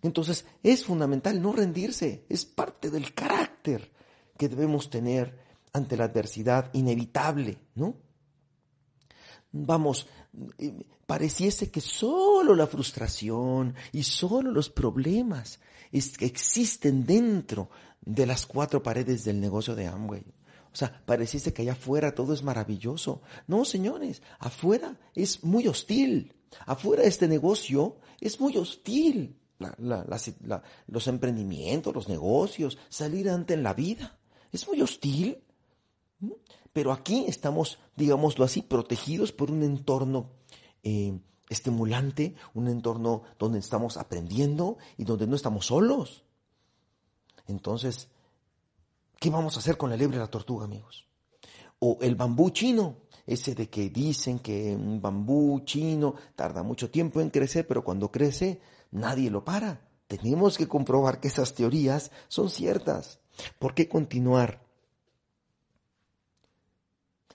Entonces, 0.03 0.45
es 0.61 0.85
fundamental 0.85 1.41
no 1.41 1.53
rendirse. 1.53 2.25
Es 2.29 2.45
parte 2.45 2.91
del 2.91 3.13
carácter 3.13 3.91
que 4.37 4.49
debemos 4.49 4.89
tener 4.89 5.37
ante 5.73 5.97
la 5.97 6.05
adversidad 6.05 6.69
inevitable, 6.73 7.57
¿no? 7.75 7.95
Vamos, 9.51 10.07
eh, 10.57 10.85
pareciese 11.05 11.71
que 11.71 11.81
solo 11.81 12.55
la 12.55 12.67
frustración 12.67 13.75
y 13.93 14.03
solo 14.03 14.51
los 14.51 14.69
problemas 14.69 15.59
existen 15.91 17.05
dentro 17.05 17.69
de 18.01 18.25
las 18.25 18.45
cuatro 18.45 18.83
paredes 18.83 19.23
del 19.23 19.39
negocio 19.39 19.75
de 19.75 19.87
Amway. 19.87 20.23
O 20.73 20.77
sea, 20.77 21.01
pareciese 21.05 21.53
que 21.53 21.61
allá 21.61 21.71
afuera 21.71 22.13
todo 22.13 22.33
es 22.33 22.43
maravilloso. 22.43 23.21
No, 23.47 23.63
señores, 23.63 24.21
afuera 24.39 24.99
es 25.13 25.41
muy 25.43 25.67
hostil. 25.67 26.33
Afuera 26.65 27.03
este 27.03 27.29
negocio 27.29 27.97
es 28.19 28.39
muy 28.41 28.57
hostil. 28.57 29.37
los 30.87 31.07
emprendimientos, 31.07 31.95
los 31.95 32.09
negocios, 32.09 32.77
salir 32.89 33.29
adelante 33.29 33.53
en 33.53 33.63
la 33.63 33.73
vida. 33.73 34.17
Es 34.51 34.67
muy 34.67 34.81
hostil. 34.81 35.41
Pero 36.73 36.91
aquí 36.91 37.25
estamos, 37.27 37.79
digámoslo 37.95 38.43
así, 38.43 38.61
protegidos 38.61 39.31
por 39.31 39.49
un 39.49 39.63
entorno 39.63 40.31
eh, 40.83 41.17
estimulante, 41.49 42.35
un 42.53 42.67
entorno 42.67 43.23
donde 43.39 43.59
estamos 43.59 43.97
aprendiendo 43.97 44.77
y 44.97 45.05
donde 45.05 45.27
no 45.27 45.35
estamos 45.35 45.67
solos. 45.67 46.23
Entonces, 47.47 48.09
¿qué 49.19 49.29
vamos 49.29 49.55
a 49.55 49.59
hacer 49.59 49.77
con 49.77 49.89
la 49.89 49.97
liebre 49.97 50.17
y 50.17 50.19
la 50.19 50.29
tortuga, 50.29 50.65
amigos? 50.65 51.07
O 51.79 51.99
el 52.01 52.15
bambú 52.15 52.49
chino, 52.49 52.97
ese 53.25 53.55
de 53.55 53.69
que 53.69 53.89
dicen 53.89 54.39
que 54.39 54.75
un 54.75 55.01
bambú 55.01 55.61
chino 55.65 56.15
tarda 56.35 56.63
mucho 56.63 56.89
tiempo 56.89 57.21
en 57.21 57.29
crecer, 57.29 57.67
pero 57.67 57.83
cuando 57.83 58.11
crece 58.11 58.61
nadie 58.91 59.29
lo 59.29 59.43
para. 59.43 59.87
Tenemos 60.07 60.57
que 60.57 60.67
comprobar 60.67 61.19
que 61.19 61.27
esas 61.27 61.53
teorías 61.53 62.11
son 62.27 62.49
ciertas. 62.49 63.19
¿Por 63.59 63.73
qué 63.73 63.87
continuar? 63.87 64.61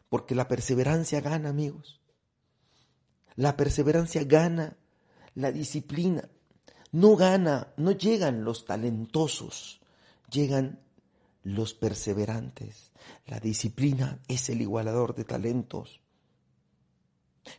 Porque 0.08 0.34
la 0.34 0.48
perseverancia 0.48 1.20
gana, 1.20 1.48
amigos. 1.48 2.00
La 3.36 3.56
perseverancia 3.56 4.24
gana, 4.24 4.76
la 5.34 5.52
disciplina. 5.52 6.28
No 6.92 7.16
gana, 7.16 7.72
no 7.76 7.92
llegan 7.92 8.44
los 8.44 8.64
talentosos, 8.64 9.80
llegan 10.30 10.80
los 11.44 11.74
perseverantes. 11.74 12.90
La 13.26 13.38
disciplina 13.38 14.20
es 14.26 14.48
el 14.50 14.60
igualador 14.60 15.14
de 15.14 15.24
talentos. 15.24 16.00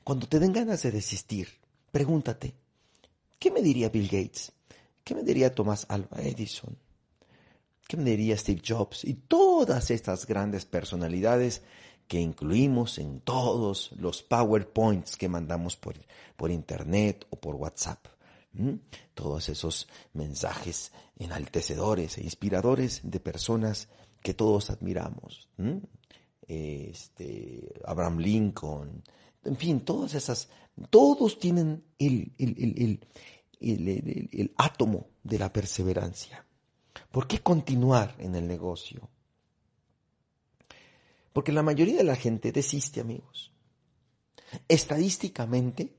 Cuando 0.04 0.28
te 0.28 0.40
den 0.40 0.54
ganas 0.54 0.84
de 0.84 0.92
desistir, 0.92 1.48
pregúntate, 1.92 2.54
¿qué 3.40 3.52
me 3.52 3.62
diría 3.62 3.90
Bill 3.90 4.08
Gates? 4.08 4.52
¿Qué 5.04 5.16
me 5.16 5.24
diría 5.24 5.56
Tomás 5.56 5.86
Alba 5.90 6.22
Edison? 6.22 6.78
¿Qué 7.92 7.98
diría 7.98 8.38
Steve 8.38 8.62
Jobs? 8.66 9.04
Y 9.04 9.16
todas 9.16 9.92
estas 9.92 10.26
grandes 10.26 10.64
personalidades 10.64 11.62
que 12.08 12.22
incluimos 12.22 12.98
en 13.00 13.20
todos 13.20 13.92
los 13.98 14.24
PowerPoints 14.24 15.18
que 15.18 15.28
mandamos 15.28 15.76
por, 15.76 15.96
por 16.38 16.52
Internet 16.52 17.28
o 17.32 17.36
por 17.36 17.56
WhatsApp. 17.56 18.08
Todos 19.14 19.50
esos 19.50 19.90
mensajes 20.14 20.94
enaltecedores 21.20 22.18
e 22.18 22.24
inspiradores 22.24 23.02
de 23.04 23.20
personas 23.20 23.90
que 24.22 24.34
todos 24.34 24.70
admiramos. 24.70 25.50
Este, 26.48 27.74
Abraham 27.84 28.20
Lincoln, 28.20 29.04
en 29.44 29.58
fin, 29.58 29.82
todas 29.82 30.14
esas, 30.14 30.48
todos 30.90 31.38
tienen 31.40 31.84
el, 32.00 32.32
el, 32.38 33.06
el 33.60 34.54
átomo 34.56 35.10
de 35.24 35.40
la 35.40 35.52
perseverancia. 35.52 36.46
¿Por 37.12 37.28
qué 37.28 37.40
continuar 37.40 38.16
en 38.20 38.36
el 38.36 38.48
negocio? 38.48 39.10
Porque 41.34 41.52
la 41.52 41.64
mayoría 41.64 41.98
de 41.98 42.04
la 42.04 42.16
gente 42.16 42.52
desiste, 42.52 43.02
amigos. 43.02 43.52
Estadísticamente, 44.68 45.96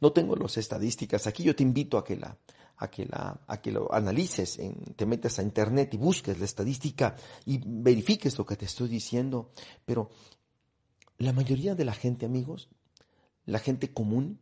no 0.00 0.12
tengo 0.12 0.36
las 0.36 0.56
estadísticas 0.56 1.26
aquí, 1.26 1.44
yo 1.44 1.54
te 1.54 1.62
invito 1.62 1.98
a 1.98 2.04
que 2.04 2.16
la, 2.16 2.36
a 2.76 2.90
que 2.90 3.06
la, 3.06 3.40
a 3.46 3.60
que 3.60 3.70
lo 3.70 3.92
analices, 3.94 4.58
te 4.96 5.06
metas 5.06 5.38
a 5.38 5.42
internet 5.42 5.94
y 5.94 5.96
busques 5.96 6.38
la 6.38 6.44
estadística 6.44 7.14
y 7.44 7.60
verifiques 7.64 8.36
lo 8.38 8.44
que 8.44 8.56
te 8.56 8.64
estoy 8.64 8.88
diciendo. 8.88 9.50
Pero 9.84 10.10
la 11.18 11.32
mayoría 11.32 11.74
de 11.76 11.84
la 11.84 11.94
gente, 11.94 12.26
amigos, 12.26 12.68
la 13.46 13.60
gente 13.60 13.92
común, 13.92 14.40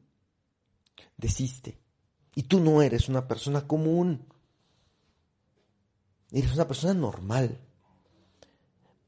desiste. 1.17 1.79
Y 2.35 2.45
tú 2.45 2.61
no 2.61 2.81
eres 2.81 3.09
una 3.09 3.29
persona 3.29 3.67
común. 3.67 4.27
Eres 6.33 6.55
una 6.55 6.67
persona 6.67 6.95
normal. 6.95 7.59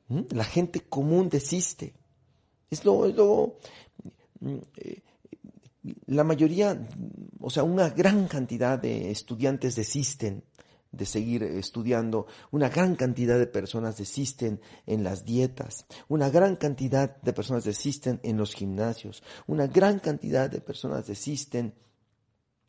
¿Mm? 0.08 0.20
La 0.30 0.44
gente 0.44 0.80
común 0.80 1.28
desiste. 1.28 1.94
Es 2.70 2.84
lo, 2.84 3.06
lo 3.08 3.58
mm, 4.40 4.58
eh, 4.76 5.02
la 6.06 6.24
mayoría, 6.24 6.88
o 7.40 7.50
sea, 7.50 7.64
una 7.64 7.90
gran 7.90 8.28
cantidad 8.28 8.78
de 8.78 9.10
estudiantes 9.10 9.74
desisten 9.74 10.44
de 10.92 11.06
seguir 11.06 11.42
estudiando, 11.42 12.26
una 12.50 12.68
gran 12.68 12.96
cantidad 12.96 13.38
de 13.38 13.46
personas 13.46 13.96
desisten 13.96 14.60
en 14.86 15.02
las 15.02 15.24
dietas, 15.24 15.86
una 16.08 16.28
gran 16.28 16.56
cantidad 16.56 17.16
de 17.22 17.32
personas 17.32 17.64
desisten 17.64 18.20
en 18.22 18.36
los 18.36 18.54
gimnasios, 18.54 19.22
una 19.46 19.66
gran 19.66 19.98
cantidad 20.00 20.50
de 20.50 20.60
personas 20.60 21.06
desisten 21.06 21.74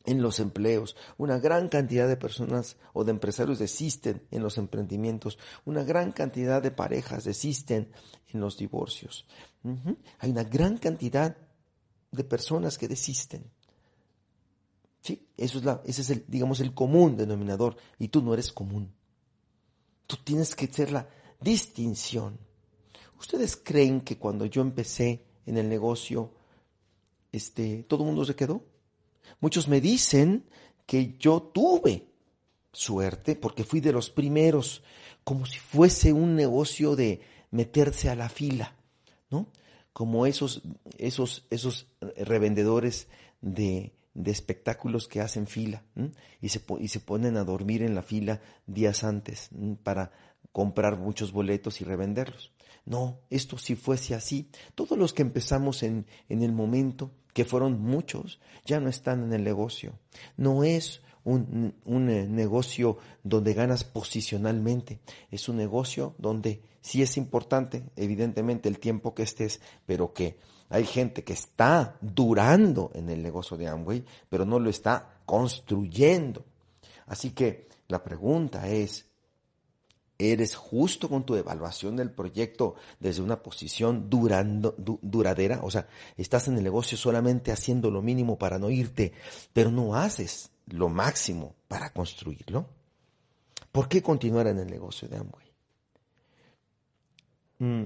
en 0.06 0.22
los 0.22 0.40
empleos, 0.40 0.96
una 1.18 1.40
gran 1.40 1.70
cantidad 1.70 2.08
de 2.08 2.18
personas 2.18 2.78
o 2.94 3.04
de 3.04 3.12
empresarios 3.12 3.60
desisten 3.60 4.22
en 4.32 4.44
los 4.44 4.58
emprendimientos, 4.58 5.38
una 5.66 5.84
gran 5.84 6.12
cantidad 6.12 6.62
de 6.62 6.72
parejas 6.72 7.24
desisten 7.24 7.92
en 8.34 8.40
los 8.40 8.58
divorcios. 8.58 9.26
Hay 10.20 10.32
una 10.32 10.44
gran 10.44 10.78
cantidad 10.78 11.38
de 12.12 12.24
personas 12.24 12.78
que 12.78 12.88
desisten. 12.88 13.50
Sí, 15.00 15.28
eso 15.38 15.58
es 15.58 15.64
la, 15.64 15.82
ese 15.86 16.02
es 16.02 16.10
el, 16.10 16.26
digamos, 16.28 16.60
el 16.60 16.74
común 16.74 17.18
denominador, 17.18 17.78
y 17.98 18.10
tú 18.10 18.22
no 18.22 18.34
eres 18.34 18.52
común. 18.52 18.94
Tú 20.08 20.18
tienes 20.24 20.56
que 20.56 20.68
ser 20.68 20.92
la 20.92 21.08
distinción. 21.40 22.40
¿Ustedes 23.20 23.56
creen 23.56 24.02
que 24.02 24.18
cuando 24.18 24.46
yo 24.46 24.62
empecé 24.62 25.26
en 25.46 25.58
el 25.58 25.70
negocio, 25.70 26.34
este, 27.32 27.84
todo 27.84 28.04
el 28.04 28.08
mundo 28.08 28.26
se 28.26 28.36
quedó? 28.36 28.64
Muchos 29.40 29.68
me 29.68 29.82
dicen 29.82 30.46
que 30.86 31.16
yo 31.18 31.42
tuve 31.42 32.08
suerte 32.72 33.36
porque 33.36 33.64
fui 33.64 33.80
de 33.80 33.94
los 33.94 34.10
primeros, 34.10 34.84
como 35.24 35.46
si 35.46 35.60
fuese 35.60 36.14
un 36.14 36.36
negocio 36.36 36.96
de 36.96 37.22
meterse 37.52 38.10
a 38.10 38.16
la 38.16 38.30
fila, 38.30 38.76
¿no? 39.30 39.48
Como 39.94 40.26
esos, 40.26 40.64
esos, 40.98 41.46
esos 41.52 41.88
revendedores 42.18 43.08
de, 43.42 43.94
de 44.14 44.32
espectáculos 44.32 45.08
que 45.08 45.22
hacen 45.22 45.48
fila 45.48 45.84
y 46.42 46.50
se, 46.50 46.62
y 46.80 46.88
se, 46.88 47.00
ponen 47.00 47.38
a 47.38 47.44
dormir 47.44 47.84
en 47.84 47.96
la 47.96 48.02
fila 48.02 48.42
días 48.68 49.04
antes 49.04 49.50
para 49.84 50.12
comprar 50.52 50.98
muchos 50.98 51.32
boletos 51.32 51.82
y 51.82 51.84
revenderlos. 51.84 52.52
No, 52.86 53.20
esto 53.30 53.58
si 53.58 53.76
fuese 53.76 54.14
así, 54.14 54.50
todos 54.76 54.98
los 54.98 55.14
que 55.14 55.22
empezamos 55.22 55.84
en, 55.84 56.06
en 56.28 56.44
el 56.44 56.52
momento, 56.52 57.12
que 57.34 57.46
fueron 57.46 57.82
muchos, 57.82 58.40
ya 58.66 58.80
no 58.80 58.90
están 58.90 59.24
en 59.24 59.34
el 59.34 59.44
negocio. 59.44 59.94
No 60.38 60.64
es 60.64 61.02
un, 61.24 61.74
un, 61.86 62.10
eh, 62.10 62.28
negocio 62.28 62.98
donde 63.24 63.54
ganas 63.54 63.84
posicionalmente, 63.84 65.00
es 65.32 65.48
un 65.48 65.58
negocio 65.58 66.16
donde 66.18 66.62
sí 66.82 67.02
es 67.02 67.18
importante, 67.18 67.84
evidentemente, 67.96 68.68
el 68.68 68.80
tiempo 68.80 69.16
que 69.16 69.24
estés, 69.24 69.62
pero 69.86 70.14
que 70.14 70.38
hay 70.70 70.86
gente 70.86 71.24
que 71.24 71.34
está 71.34 71.98
durando 72.02 72.92
en 72.94 73.10
el 73.10 73.24
negocio 73.24 73.56
de 73.58 73.68
Amway, 73.68 74.04
pero 74.30 74.46
no 74.46 74.60
lo 74.60 74.70
está 74.70 75.22
construyendo. 75.26 76.46
Así 77.06 77.32
que 77.32 77.68
la 77.88 78.04
pregunta 78.04 78.68
es, 78.68 79.06
¿eres 80.18 80.56
justo 80.56 81.10
con 81.10 81.26
tu 81.26 81.36
evaluación 81.36 81.96
del 81.96 82.12
proyecto 82.12 82.76
desde 83.00 83.22
una 83.22 83.42
posición 83.42 84.10
durando, 84.10 84.76
duradera? 84.78 85.60
O 85.64 85.72
sea, 85.72 85.88
estás 86.18 86.48
en 86.48 86.58
el 86.58 86.64
negocio 86.64 86.98
solamente 86.98 87.52
haciendo 87.52 87.92
lo 87.92 88.02
mínimo 88.02 88.38
para 88.38 88.60
no 88.60 88.70
irte, 88.70 89.14
pero 89.54 89.72
no 89.72 89.96
haces 89.96 90.52
lo 90.68 90.90
máximo 90.90 91.56
para 91.68 91.92
construirlo. 91.92 92.68
¿Por 93.72 93.88
qué 93.88 94.02
continuar 94.02 94.48
en 94.48 94.60
el 94.60 94.70
negocio 94.70 95.08
de 95.08 95.18
Amway? 95.18 95.54
Mm. 97.60 97.84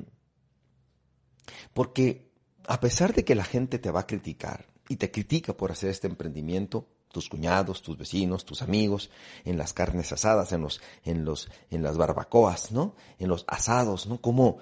Porque 1.74 2.30
a 2.68 2.80
pesar 2.80 3.14
de 3.14 3.24
que 3.24 3.36
la 3.36 3.46
gente 3.46 3.80
te 3.80 3.92
va 3.92 4.02
a 4.02 4.08
criticar 4.08 4.66
y 4.90 4.98
te 4.98 5.12
critica 5.12 5.56
por 5.56 5.72
hacer 5.72 5.90
este 5.90 6.08
emprendimiento, 6.08 6.88
tus 7.12 7.30
cuñados, 7.30 7.82
tus 7.82 7.98
vecinos, 7.98 8.46
tus 8.46 8.62
amigos, 8.62 9.10
en 9.46 9.58
las 9.58 9.74
carnes 9.74 10.12
asadas, 10.12 10.52
en 10.52 10.62
los, 10.62 10.82
en 11.04 11.26
los, 11.26 11.50
en 11.70 11.84
las 11.84 11.98
barbacoas, 11.98 12.72
¿no? 12.72 12.96
En 13.20 13.30
los 13.30 13.46
asados, 13.48 14.08
¿no? 14.08 14.22
Como 14.22 14.58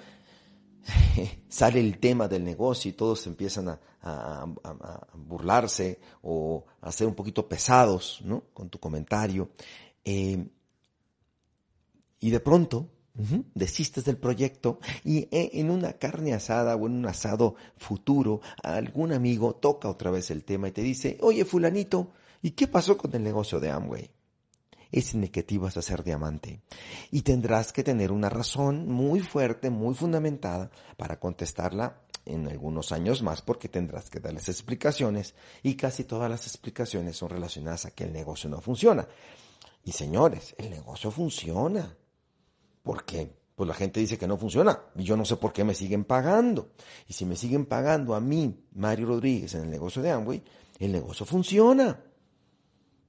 sale 1.49 1.79
el 1.79 1.99
tema 1.99 2.27
del 2.27 2.43
negocio 2.43 2.89
y 2.89 2.93
todos 2.93 3.25
empiezan 3.27 3.69
a, 3.69 3.79
burlarse 5.15 5.99
o 6.21 6.63
a 6.81 6.91
ser 6.91 7.07
un 7.07 7.15
poquito 7.15 7.47
pesados, 7.47 8.21
¿no? 8.23 8.43
Con 8.53 8.69
tu 8.69 8.79
comentario. 8.79 9.49
Eh, 10.03 10.47
y 12.19 12.29
de 12.29 12.39
pronto 12.39 12.89
Desistes 13.53 14.03
del 14.03 14.17
proyecto 14.17 14.79
y 15.05 15.29
e, 15.31 15.51
en 15.53 15.69
una 15.69 15.93
carne 15.93 16.33
asada 16.33 16.75
o 16.75 16.85
en 16.85 16.93
un 16.93 17.05
asado 17.05 17.55
futuro, 17.77 18.41
algún 18.61 19.13
amigo 19.13 19.55
toca 19.55 19.87
otra 19.87 20.11
vez 20.11 20.31
el 20.31 20.43
tema 20.43 20.67
y 20.67 20.71
te 20.71 20.81
dice, 20.81 21.17
oye 21.21 21.45
fulanito, 21.45 22.11
¿y 22.45 22.51
qué 22.51 22.67
pasó 22.67 22.95
con 22.95 23.15
el 23.15 23.23
negocio 23.23 23.59
de 23.59 23.71
Amway? 23.71 24.11
Es 24.91 25.15
en 25.15 25.27
ibas 25.49 25.77
a 25.77 25.81
ser 25.81 26.03
diamante. 26.03 26.61
Y 27.09 27.23
tendrás 27.23 27.73
que 27.73 27.83
tener 27.83 28.11
una 28.11 28.29
razón 28.29 28.87
muy 28.87 29.19
fuerte, 29.19 29.71
muy 29.71 29.95
fundamentada 29.95 30.69
para 30.95 31.19
contestarla 31.19 32.03
en 32.23 32.47
algunos 32.47 32.91
años 32.91 33.23
más 33.23 33.41
porque 33.41 33.67
tendrás 33.67 34.11
que 34.11 34.19
darles 34.19 34.47
explicaciones 34.47 35.33
y 35.63 35.75
casi 35.75 36.03
todas 36.03 36.29
las 36.29 36.45
explicaciones 36.45 37.17
son 37.17 37.29
relacionadas 37.29 37.87
a 37.87 37.91
que 37.91 38.03
el 38.03 38.13
negocio 38.13 38.47
no 38.47 38.61
funciona. 38.61 39.07
Y 39.83 39.93
señores, 39.93 40.53
el 40.59 40.69
negocio 40.69 41.09
funciona 41.09 41.97
porque 42.83 43.33
pues 43.55 43.67
la 43.67 43.73
gente 43.73 43.99
dice 43.99 44.19
que 44.19 44.27
no 44.27 44.37
funciona 44.37 44.79
y 44.95 45.03
yo 45.03 45.17
no 45.17 45.25
sé 45.25 45.37
por 45.37 45.51
qué 45.51 45.63
me 45.63 45.73
siguen 45.73 46.03
pagando. 46.03 46.73
Y 47.07 47.13
si 47.13 47.25
me 47.25 47.35
siguen 47.35 47.65
pagando 47.65 48.13
a 48.13 48.19
mí, 48.19 48.67
Mario 48.73 49.07
Rodríguez, 49.07 49.55
en 49.55 49.63
el 49.63 49.71
negocio 49.71 50.03
de 50.03 50.11
Amway, 50.11 50.43
el 50.77 50.91
negocio 50.91 51.25
funciona. 51.25 51.99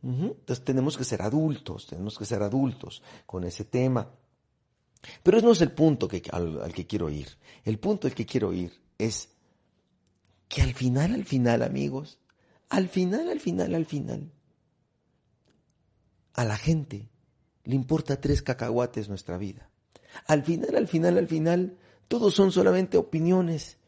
Entonces 0.07 0.65
tenemos 0.65 0.97
que 0.97 1.05
ser 1.05 1.21
adultos, 1.23 1.87
tenemos 1.87 2.17
que 2.17 2.25
ser 2.25 2.41
adultos 2.43 3.03
con 3.27 3.43
ese 3.43 3.65
tema. 3.65 4.09
Pero 5.23 5.39
ese 5.39 5.47
no 5.47 5.53
es 5.53 5.61
el 5.61 5.73
punto 5.73 6.09
al, 6.31 6.63
al 6.63 6.73
que 6.73 6.87
quiero 6.87 7.11
ir. 7.11 7.29
El 7.65 7.79
punto 7.81 8.07
al 8.07 8.15
que 8.15 8.25
quiero 8.25 8.53
ir 8.53 8.73
es 8.99 9.29
que 10.49 10.63
al 10.63 10.75
final, 10.75 11.13
al 11.13 11.25
final, 11.25 11.63
amigos, 11.63 12.21
al 12.69 12.89
final, 12.89 13.29
al 13.29 13.41
final, 13.41 13.75
al 13.75 13.85
final, 13.85 14.31
a 16.35 16.45
la 16.45 16.57
gente 16.57 17.09
le 17.65 17.75
importa 17.75 18.21
tres 18.21 18.43
cacahuates 18.43 19.09
nuestra 19.09 19.39
vida. 19.39 19.71
Al 20.29 20.45
final, 20.45 20.77
al 20.77 20.87
final, 20.87 21.19
al 21.19 21.27
final, 21.27 21.79
todos 22.07 22.33
son 22.33 22.53
solamente 22.53 22.97
opiniones. 22.97 23.79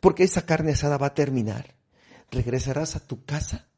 Porque 0.00 0.24
esa 0.24 0.44
carne 0.44 0.72
asada 0.72 0.98
va 0.98 1.08
a 1.08 1.14
terminar. 1.14 1.76
Regresarás 2.30 2.96
a 2.96 3.06
tu 3.06 3.24
casa 3.24 3.68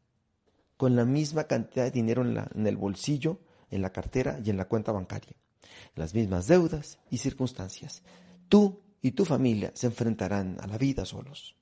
con 0.81 0.97
la 0.97 1.05
misma 1.05 1.45
cantidad 1.45 1.85
de 1.85 1.91
dinero 1.91 2.23
en, 2.23 2.39
en 2.55 2.67
el 2.67 2.79
bolsillo, 2.79 3.39
en 3.71 3.83
la 3.83 3.93
cartera 3.93 4.41
y 4.43 4.49
en 4.49 4.57
la 4.57 4.65
cuenta 4.65 4.93
bancaria. 4.93 5.37
Las 5.95 6.15
mismas 6.15 6.47
deudas 6.47 6.99
y 7.11 7.19
circunstancias. 7.19 8.03
Tú 8.49 8.81
y 9.03 9.11
tu 9.11 9.27
familia 9.27 9.73
se 9.75 9.89
enfrentarán 9.89 10.57
a 10.59 10.67
la 10.67 10.79
vida 10.79 11.05
solos. 11.05 11.55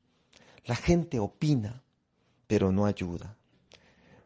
La 0.66 0.76
gente 0.76 1.18
opina, 1.18 1.82
pero 2.46 2.70
no 2.70 2.86
ayuda. 2.86 3.36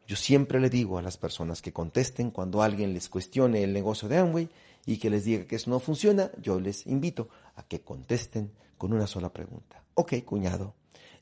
Yo 0.07 0.17
siempre 0.17 0.61
le 0.61 0.69
digo 0.69 0.99
a 0.99 1.03
las 1.03 1.17
personas 1.17 1.63
que 1.63 1.73
contesten 1.73 2.31
cuando 2.31 2.61
alguien 2.61 2.93
les 2.93 3.09
cuestione 3.09 3.63
el 3.63 3.73
negocio 3.73 4.11
de 4.11 4.19
Amway 4.19 4.51
y 4.85 4.99
que 4.99 5.09
les 5.09 5.25
diga 5.25 5.47
que 5.47 5.57
eso 5.57 5.71
no 5.71 5.81
funciona, 5.81 6.31
yo 6.43 6.61
les 6.61 6.87
invito 6.87 7.31
a 7.55 7.63
que 7.63 7.81
contesten 7.81 8.53
con 8.77 8.93
una 8.93 9.07
sola 9.07 9.33
pregunta. 9.33 9.83
Ok, 9.95 10.23
cuñado, 10.23 10.75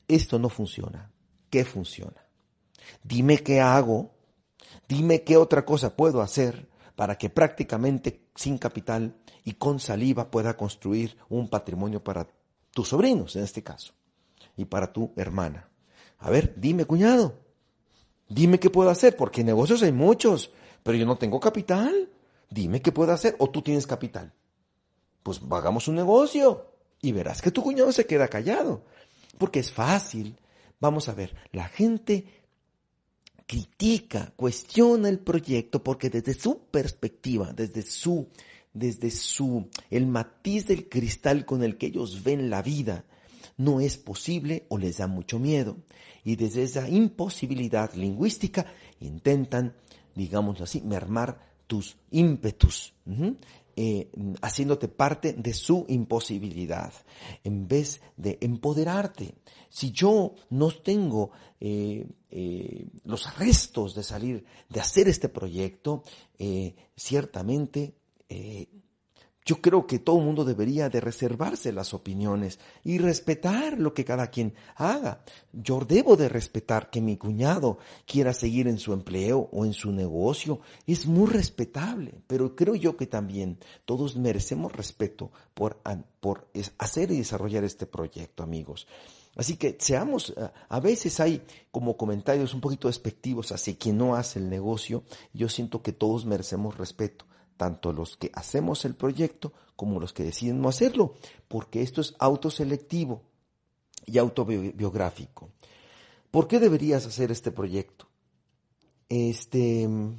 esto 0.09 0.39
no 0.39 0.49
funciona. 0.49 1.09
¿Qué 1.49 1.63
funciona? 1.63 2.30
Dime 3.03 3.37
qué 3.39 3.61
hago, 3.61 4.11
dime 4.87 5.23
qué 5.23 5.37
otra 5.37 5.65
cosa 5.65 5.95
puedo 5.95 6.21
hacer 6.21 6.69
para 6.95 7.17
que 7.17 7.29
prácticamente 7.29 8.27
sin 8.35 8.57
capital 8.57 9.15
y 9.43 9.53
con 9.53 9.79
saliva 9.79 10.29
pueda 10.29 10.55
construir 10.55 11.17
un 11.29 11.49
patrimonio 11.49 12.03
para 12.03 12.27
tus 12.71 12.89
sobrinos, 12.89 13.35
en 13.35 13.43
este 13.43 13.63
caso, 13.63 13.93
y 14.55 14.65
para 14.65 14.93
tu 14.93 15.11
hermana. 15.15 15.69
A 16.19 16.29
ver, 16.29 16.53
dime, 16.57 16.85
cuñado, 16.85 17.41
Dime 18.31 18.61
qué 18.61 18.69
puedo 18.69 18.89
hacer, 18.89 19.17
porque 19.17 19.43
negocios 19.43 19.83
hay 19.83 19.91
muchos, 19.91 20.51
pero 20.83 20.97
yo 20.97 21.05
no 21.05 21.17
tengo 21.17 21.37
capital. 21.41 22.09
Dime 22.49 22.81
qué 22.81 22.93
puedo 22.93 23.11
hacer, 23.11 23.35
o 23.39 23.49
tú 23.49 23.61
tienes 23.61 23.85
capital. 23.85 24.31
Pues 25.21 25.41
hagamos 25.51 25.89
un 25.89 25.95
negocio 25.95 26.71
y 27.01 27.11
verás 27.11 27.41
que 27.41 27.51
tu 27.51 27.61
cuñado 27.61 27.91
se 27.91 28.05
queda 28.05 28.29
callado, 28.29 28.85
porque 29.37 29.59
es 29.59 29.71
fácil. 29.73 30.37
Vamos 30.79 31.09
a 31.09 31.13
ver, 31.13 31.35
la 31.51 31.67
gente 31.67 32.40
critica, 33.51 34.31
cuestiona 34.37 35.09
el 35.09 35.19
proyecto 35.19 35.83
porque 35.83 36.09
desde 36.09 36.33
su 36.33 36.59
perspectiva, 36.71 37.51
desde 37.51 37.81
su, 37.81 38.29
desde 38.73 39.11
su, 39.11 39.67
el 39.89 40.07
matiz 40.07 40.67
del 40.67 40.87
cristal 40.87 41.43
con 41.45 41.61
el 41.61 41.77
que 41.77 41.87
ellos 41.87 42.23
ven 42.23 42.49
la 42.49 42.61
vida, 42.61 43.03
no 43.57 43.81
es 43.81 43.97
posible 43.97 44.63
o 44.69 44.77
les 44.77 44.99
da 44.99 45.07
mucho 45.07 45.37
miedo. 45.37 45.75
Y 46.23 46.37
desde 46.37 46.63
esa 46.63 46.87
imposibilidad 46.87 47.93
lingüística 47.93 48.67
intentan, 49.01 49.75
digámoslo 50.15 50.63
así, 50.63 50.79
mermar 50.79 51.45
tus 51.67 51.97
ímpetus, 52.09 52.93
eh, 53.83 54.11
haciéndote 54.43 54.87
parte 54.89 55.33
de 55.33 55.55
su 55.55 55.87
imposibilidad, 55.89 56.93
en 57.43 57.67
vez 57.67 57.99
de 58.15 58.37
empoderarte. 58.39 59.33
Si 59.69 59.91
yo 59.91 60.35
no 60.51 60.69
tengo 60.69 61.31
eh, 61.59 62.05
eh, 62.29 62.85
los 63.05 63.25
arrestos 63.25 63.95
de 63.95 64.03
salir, 64.03 64.45
de 64.69 64.81
hacer 64.81 65.07
este 65.07 65.29
proyecto, 65.29 66.03
ciertamente 66.95 67.95
yo 69.43 69.59
creo 69.59 69.87
que 69.87 69.99
todo 69.99 70.19
el 70.19 70.25
mundo 70.25 70.45
debería 70.45 70.89
de 70.89 71.01
reservarse 71.01 71.71
las 71.71 71.93
opiniones 71.93 72.59
y 72.83 72.99
respetar 72.99 73.79
lo 73.79 73.93
que 73.93 74.05
cada 74.05 74.27
quien 74.27 74.53
haga. 74.75 75.23
Yo 75.51 75.79
debo 75.79 76.15
de 76.15 76.29
respetar 76.29 76.91
que 76.91 77.01
mi 77.01 77.17
cuñado 77.17 77.79
quiera 78.05 78.33
seguir 78.33 78.67
en 78.67 78.77
su 78.77 78.93
empleo 78.93 79.49
o 79.51 79.65
en 79.65 79.73
su 79.73 79.91
negocio. 79.91 80.61
Es 80.85 81.07
muy 81.07 81.27
respetable, 81.27 82.13
pero 82.27 82.55
creo 82.55 82.75
yo 82.75 82.95
que 82.95 83.07
también 83.07 83.57
todos 83.85 84.15
merecemos 84.15 84.73
respeto 84.73 85.31
por, 85.55 85.81
por 86.19 86.47
hacer 86.77 87.11
y 87.11 87.17
desarrollar 87.17 87.63
este 87.63 87.87
proyecto, 87.87 88.43
amigos. 88.43 88.87
Así 89.35 89.55
que 89.55 89.77
seamos, 89.79 90.35
a 90.69 90.79
veces 90.81 91.19
hay 91.19 91.41
como 91.71 91.97
comentarios 91.97 92.53
un 92.53 92.61
poquito 92.61 92.89
despectivos 92.89 93.51
hacia 93.53 93.75
quien 93.75 93.97
no 93.97 94.15
hace 94.15 94.37
el 94.37 94.49
negocio. 94.49 95.03
Yo 95.33 95.49
siento 95.49 95.81
que 95.81 95.93
todos 95.93 96.25
merecemos 96.25 96.77
respeto 96.77 97.25
tanto 97.61 97.93
los 97.93 98.17
que 98.17 98.31
hacemos 98.33 98.85
el 98.85 98.95
proyecto 98.95 99.53
como 99.75 99.99
los 99.99 100.13
que 100.13 100.23
deciden 100.23 100.59
no 100.59 100.67
hacerlo, 100.67 101.13
porque 101.47 101.83
esto 101.83 102.01
es 102.01 102.15
autoselectivo 102.17 103.21
y 104.07 104.17
autobiográfico. 104.17 105.51
¿Por 106.31 106.47
qué 106.47 106.59
deberías 106.59 107.05
hacer 107.05 107.31
este 107.31 107.51
proyecto? 107.51 108.07
Este, 109.07 109.85
un 109.85 110.17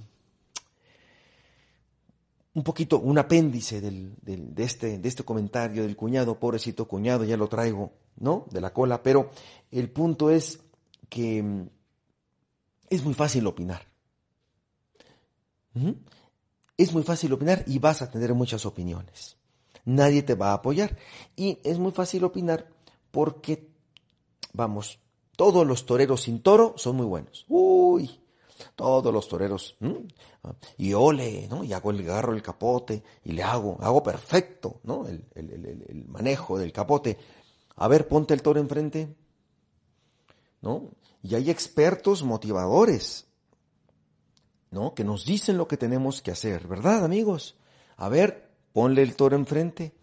poquito, 2.63 3.01
un 3.01 3.19
apéndice 3.19 3.81
de, 3.81 4.15
este, 4.59 5.01
de 5.01 5.09
este 5.09 5.25
comentario 5.25 5.83
del 5.83 5.97
cuñado, 5.97 6.39
pobrecito 6.39 6.87
cuñado, 6.87 7.25
ya 7.25 7.37
lo 7.37 7.49
traigo, 7.49 7.91
¿no? 8.21 8.47
De 8.53 8.61
la 8.61 8.73
cola, 8.73 9.03
pero 9.03 9.33
el 9.73 9.91
punto 9.91 10.31
es 10.31 10.61
que 11.09 11.43
mm, 11.43 11.69
es 12.89 13.05
muy 13.05 13.15
fácil 13.15 13.49
opinar 13.49 13.85
es 16.77 16.93
muy 16.93 17.03
fácil 17.03 17.33
opinar 17.33 17.65
y 17.67 17.79
vas 17.79 18.03
a 18.03 18.11
tener 18.11 18.35
muchas 18.35 18.67
opiniones. 18.67 19.37
Nadie 19.85 20.23
te 20.23 20.35
va 20.35 20.51
a 20.51 20.55
apoyar. 20.55 20.97
Y 21.37 21.59
es 21.65 21.79
muy 21.79 21.93
fácil 21.93 22.25
opinar 22.25 22.69
porque, 23.11 23.69
vamos, 24.53 24.99
todos 25.37 25.67
los 25.67 25.87
toreros 25.87 26.23
sin 26.23 26.43
toro 26.43 26.75
son 26.77 26.97
muy 26.97 27.07
buenos. 27.07 27.45
Uy, 27.49 28.21
todos 28.77 29.13
los 29.13 29.29
toreros. 29.29 29.77
Y 30.77 30.93
ole, 30.93 31.49
¿no? 31.49 31.65
Y 31.65 31.73
hago 31.73 31.91
el 31.91 32.03
garro, 32.03 32.35
el 32.35 32.43
capote, 32.43 33.03
y 33.25 33.33
le 33.33 33.43
hago, 33.43 33.79
hago 33.81 34.03
perfecto, 34.03 34.81
¿no? 34.85 35.07
El, 35.07 35.25
el 35.35 36.05
manejo 36.07 36.59
del 36.59 36.73
capote. 36.73 37.19
A 37.77 37.89
ver, 37.89 38.09
ponte 38.09 38.35
el 38.35 38.43
toro 38.43 38.61
enfrente. 38.61 39.15
¿No? 40.61 40.91
Y 41.23 41.35
hay 41.35 41.51
expertos 41.51 42.23
motivadores 42.23 43.27
¿no? 44.73 44.95
Que 44.95 45.05
nos 45.05 45.25
dicen 45.25 45.57
lo 45.57 45.69
que 45.69 45.77
tenemos 45.77 46.23
que 46.23 46.33
hacer, 46.33 46.67
¿verdad, 46.67 47.05
amigos? 47.05 47.55
A 47.97 48.09
ver, 48.09 48.51
ponle 48.73 49.03
el 49.03 49.15
toro 49.15 49.37
enfrente. 49.37 49.95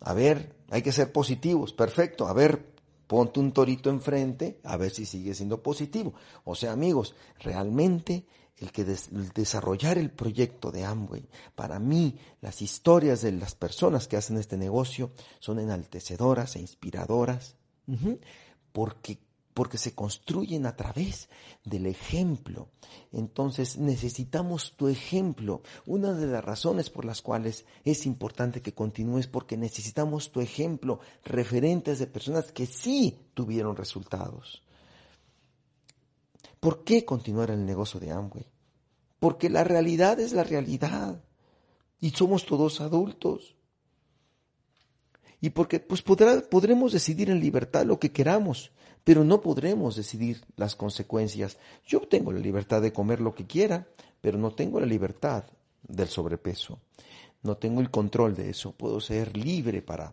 A 0.00 0.14
ver, 0.14 0.54
hay 0.70 0.82
que 0.82 0.92
ser 0.92 1.10
positivos, 1.10 1.72
perfecto. 1.72 2.28
A 2.28 2.32
ver, 2.32 2.64
ponte 3.08 3.40
un 3.40 3.52
torito 3.52 3.90
enfrente, 3.90 4.60
a 4.62 4.76
ver 4.76 4.92
si 4.92 5.06
sigue 5.06 5.34
siendo 5.34 5.62
positivo. 5.62 6.14
O 6.44 6.54
sea, 6.54 6.72
amigos, 6.72 7.16
realmente 7.40 8.26
el 8.58 8.70
que 8.72 8.84
desarrollar 8.84 9.98
el 9.98 10.10
proyecto 10.10 10.70
de 10.70 10.84
Amway, 10.84 11.28
para 11.54 11.78
mí 11.78 12.18
las 12.40 12.60
historias 12.60 13.22
de 13.22 13.32
las 13.32 13.54
personas 13.54 14.08
que 14.08 14.16
hacen 14.16 14.36
este 14.36 14.56
negocio 14.56 15.12
son 15.38 15.60
enaltecedoras 15.60 16.56
e 16.56 16.60
inspiradoras, 16.60 17.56
porque 18.72 19.18
porque 19.58 19.76
se 19.76 19.92
construyen 19.92 20.66
a 20.66 20.76
través 20.76 21.28
del 21.64 21.86
ejemplo. 21.86 22.68
Entonces 23.10 23.76
necesitamos 23.76 24.76
tu 24.76 24.86
ejemplo. 24.86 25.62
Una 25.84 26.12
de 26.12 26.28
las 26.28 26.44
razones 26.44 26.90
por 26.90 27.04
las 27.04 27.22
cuales 27.22 27.64
es 27.84 28.06
importante 28.06 28.62
que 28.62 28.72
continúes 28.72 29.26
porque 29.26 29.56
necesitamos 29.56 30.30
tu 30.30 30.40
ejemplo, 30.40 31.00
referentes 31.24 31.98
de 31.98 32.06
personas 32.06 32.52
que 32.52 32.66
sí 32.66 33.18
tuvieron 33.34 33.74
resultados. 33.74 34.62
¿Por 36.60 36.84
qué 36.84 37.04
continuar 37.04 37.50
el 37.50 37.66
negocio 37.66 37.98
de 37.98 38.12
Amway? 38.12 38.46
Porque 39.18 39.50
la 39.50 39.64
realidad 39.64 40.20
es 40.20 40.32
la 40.34 40.44
realidad 40.44 41.20
y 41.98 42.10
somos 42.10 42.46
todos 42.46 42.80
adultos. 42.80 43.56
Y 45.40 45.50
porque 45.50 45.80
pues 45.80 46.02
podremos 46.02 46.92
decidir 46.92 47.28
en 47.30 47.40
libertad 47.40 47.84
lo 47.84 47.98
que 47.98 48.12
queramos, 48.12 48.70
pero 49.08 49.24
no 49.24 49.40
podremos 49.40 49.96
decidir 49.96 50.44
las 50.56 50.76
consecuencias. 50.76 51.56
Yo 51.86 52.00
tengo 52.02 52.30
la 52.30 52.40
libertad 52.40 52.82
de 52.82 52.92
comer 52.92 53.22
lo 53.22 53.34
que 53.34 53.46
quiera, 53.46 53.88
pero 54.20 54.36
no 54.36 54.50
tengo 54.50 54.80
la 54.80 54.84
libertad 54.84 55.44
del 55.82 56.08
sobrepeso. 56.08 56.78
No 57.42 57.56
tengo 57.56 57.80
el 57.80 57.90
control 57.90 58.34
de 58.34 58.50
eso. 58.50 58.72
Puedo 58.72 59.00
ser 59.00 59.34
libre 59.34 59.80
para 59.80 60.12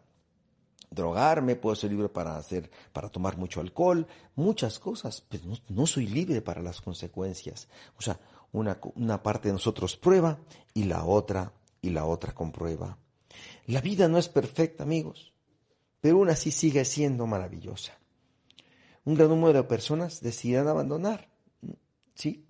drogarme, 0.90 1.58
puedo 1.58 1.76
ser 1.76 1.90
libre 1.92 2.08
para 2.08 2.38
hacer, 2.38 2.72
para 2.94 3.10
tomar 3.10 3.36
mucho 3.38 3.60
alcohol, 3.60 4.08
muchas 4.34 4.80
cosas, 4.80 5.22
pero 5.28 5.44
no, 5.68 5.86
soy 5.86 6.08
libre 6.08 6.42
para 6.42 6.62
las 6.62 6.80
consecuencias. 6.80 7.68
O 7.98 8.02
sea, 8.02 8.18
una, 8.54 8.80
una 8.96 9.22
parte 9.22 9.50
de 9.50 9.56
nosotros 9.56 9.98
prueba 9.98 10.40
y 10.74 10.86
la 10.86 11.04
otra, 11.04 11.52
y 11.82 11.90
la 11.90 12.06
otra 12.06 12.34
comprueba. 12.34 12.98
La 13.68 13.82
vida 13.82 14.08
no 14.08 14.18
es 14.18 14.30
perfecta, 14.30 14.84
amigos, 14.84 15.34
pero 16.00 16.16
aún 16.16 16.30
así 16.30 16.50
sigue 16.50 16.86
siendo 16.86 17.28
maravillosa 17.28 17.92
un 19.06 19.16
gran 19.16 19.30
número 19.30 19.54
de 19.54 19.64
personas 19.64 20.22
decidan 20.22 20.68
abandonar, 20.68 21.30
¿sí? 22.16 22.46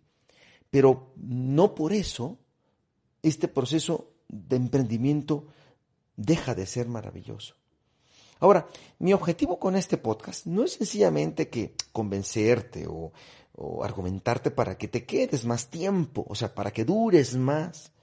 Pero 0.70 1.14
no 1.18 1.76
por 1.76 1.94
eso 1.94 2.38
este 3.22 3.48
proceso 3.48 4.12
de 4.28 4.56
emprendimiento 4.56 5.48
deja 6.16 6.56
de 6.56 6.66
ser 6.66 6.88
maravilloso. 6.88 7.56
Ahora, 8.40 8.68
mi 9.00 9.14
objetivo 9.14 9.60
con 9.60 9.76
este 9.76 9.98
podcast 9.98 10.46
no 10.46 10.64
es 10.64 10.74
sencillamente 10.74 11.50
que 11.50 11.74
convencerte 11.92 12.86
o, 12.88 13.12
argumentarte 13.82 14.52
para 14.52 14.78
que 14.78 14.90
te 14.90 15.06
quedes 15.06 15.46
más 15.46 15.70
tiempo, 15.70 16.26
o 16.28 16.36
sea, 16.36 16.54
para 16.54 16.72
que 16.72 16.84
dures 16.84 17.38
más, 17.38 17.94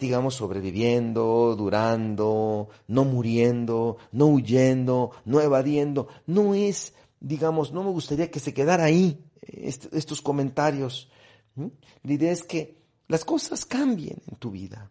digamos, 0.00 0.36
sobreviviendo, 0.36 1.54
durando, 1.54 2.70
no 2.88 3.04
muriendo, 3.04 3.98
no 4.10 4.26
huyendo, 4.26 5.10
no 5.26 5.42
evadiendo. 5.42 6.08
No 6.26 6.54
es 6.54 6.94
digamos, 7.24 7.72
no 7.72 7.82
me 7.82 7.90
gustaría 7.90 8.30
que 8.30 8.38
se 8.38 8.52
quedara 8.52 8.84
ahí 8.84 9.24
estos 9.40 10.20
comentarios. 10.20 11.08
La 12.02 12.12
idea 12.12 12.32
es 12.32 12.42
que 12.42 12.82
las 13.08 13.24
cosas 13.24 13.64
cambien 13.64 14.20
en 14.30 14.36
tu 14.36 14.50
vida. 14.50 14.90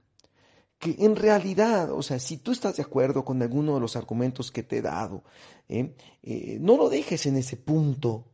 Que 0.80 0.96
en 1.00 1.15
realidad, 1.15 1.91
o 1.91 2.02
sea, 2.02 2.19
si 2.19 2.38
tú 2.38 2.52
estás 2.52 2.78
de 2.78 2.84
acuerdo 2.84 3.24
con 3.24 3.41
alguno 3.41 3.76
de 3.76 3.82
los 3.82 3.96
argumentos 3.96 4.52
que 4.52 4.63
te 4.63 4.78
he 4.78 4.82
dado, 4.82 5.24
¿eh? 5.69 5.96
Eh, 6.24 6.58
no 6.60 6.76
lo 6.76 6.89
dejes 6.89 7.26
en 7.28 7.38
ese 7.38 7.56
punto. 7.56 8.26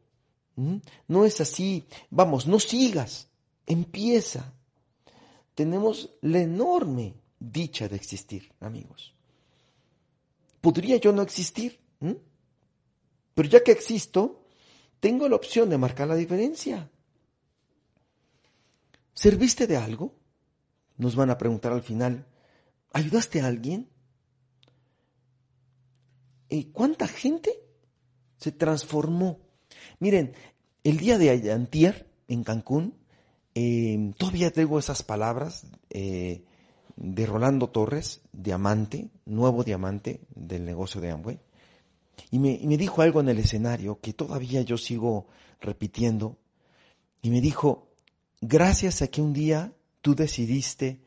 No 1.08 1.26
es 1.26 1.40
así. 1.42 1.86
Vamos, 2.10 2.48
no 2.48 2.60
sigas. 2.60 3.28
Empieza. 3.66 4.54
Tenemos 5.56 6.10
la 6.22 6.40
enorme 6.40 7.16
dicha 7.40 7.88
de 7.88 7.98
existir, 7.98 8.52
amigos. 8.62 9.14
¿Podría 10.62 10.98
yo 10.98 11.12
no 11.12 11.22
existir? 11.22 11.80
Pero 13.40 13.48
ya 13.48 13.64
que 13.64 13.72
existo, 13.72 14.44
tengo 15.00 15.30
la 15.30 15.38
opción 15.38 15.70
de 15.70 15.78
marcar 15.78 16.10
la 16.10 16.16
diferencia. 16.18 16.92
¿Serviste 19.14 19.66
de 19.66 19.78
algo? 19.78 20.14
Nos 20.98 21.16
van 21.16 21.30
a 21.30 21.38
preguntar 21.38 21.72
al 21.72 21.82
final. 21.82 22.26
¿Ayudaste 22.92 23.40
a 23.40 23.48
alguien? 23.48 23.88
¿Y 26.50 26.66
cuánta 26.66 27.08
gente 27.08 27.58
se 28.36 28.52
transformó? 28.52 29.40
Miren, 30.00 30.34
el 30.84 30.98
día 30.98 31.18
de 31.18 31.54
antier 31.54 32.12
en 32.28 32.44
Cancún, 32.44 32.94
em, 33.54 34.12
todavía 34.12 34.52
tengo 34.52 34.80
esas 34.80 35.02
palabras 35.02 35.66
eh, 35.92 36.44
de 36.98 37.26
Rolando 37.26 37.70
Torres, 37.70 38.20
diamante, 38.34 39.12
nuevo 39.24 39.64
diamante 39.64 40.20
del 40.36 40.66
negocio 40.66 41.00
de 41.00 41.12
Amway. 41.12 41.40
Y 42.32 42.40
me, 42.40 42.78
dijo 42.78 43.02
algo 43.02 43.20
en 43.20 43.30
el 43.30 43.40
escenario 43.40 44.00
que 44.00 44.14
todavía 44.14 44.62
yo 44.62 44.78
sigo 44.78 45.28
repitiendo. 45.60 46.38
Y 47.22 47.30
me 47.30 47.42
dijo, 47.42 47.90
gracias 48.42 49.02
a 49.02 49.08
que 49.08 49.22
un 49.22 49.34
día 49.34 49.74
tú 50.02 50.16
decidiste 50.16 51.02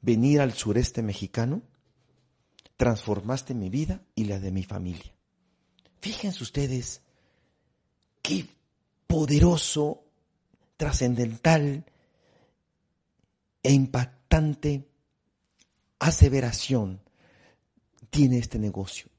venir 0.00 0.40
al 0.40 0.52
sureste 0.52 1.02
mexicano, 1.02 1.62
transformaste 2.76 3.54
mi 3.54 3.70
vida 3.70 4.02
y 4.14 4.24
la 4.24 4.38
de 4.38 4.50
mi 4.50 4.64
familia. 4.64 5.12
Fíjense 6.00 6.42
ustedes 6.42 7.02
qué 8.20 8.46
poderoso, 9.06 10.04
trascendental 10.76 11.84
e 13.62 13.72
impactante 13.72 14.86
aseveración 15.98 17.00
tiene 18.10 18.38
este 18.38 18.58
negocio. 18.58 19.13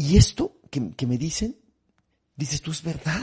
Y 0.00 0.16
esto 0.16 0.56
que, 0.70 1.06
me 1.06 1.18
dicen, 1.18 1.58
dices 2.34 2.62
tú, 2.62 2.70
es 2.70 2.82
verdad. 2.82 3.22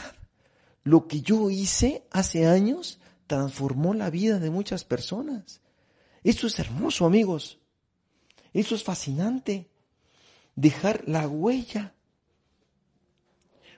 Lo 0.83 1.07
que 1.07 1.21
yo 1.21 1.49
hice 1.49 2.05
hace 2.11 2.45
años 2.45 2.99
transformó 3.25 3.95
la 3.95 4.11
vida 4.11 4.37
de 4.37 4.51
muchas 4.51 4.83
personas. 4.83 5.59
Esto 6.23 6.45
es 6.45 6.59
hermoso, 6.59 7.07
amigos. 7.07 7.57
Eso 8.53 8.75
es 8.75 8.83
fascinante. 8.83 9.71
Dejar 10.55 11.03
la 11.07 11.27
huella. 11.27 11.95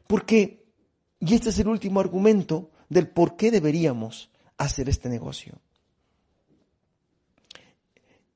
Porque, 0.06 0.66
y 1.22 1.36
este 1.36 1.52
es 1.52 1.60
el 1.60 1.70
último 1.70 2.02
argumento 2.02 2.70
del 2.90 3.08
por 3.08 3.38
qué 3.38 3.50
deberíamos 3.50 4.30
hacer 4.58 4.90
este 4.90 5.08
negocio. 5.08 5.62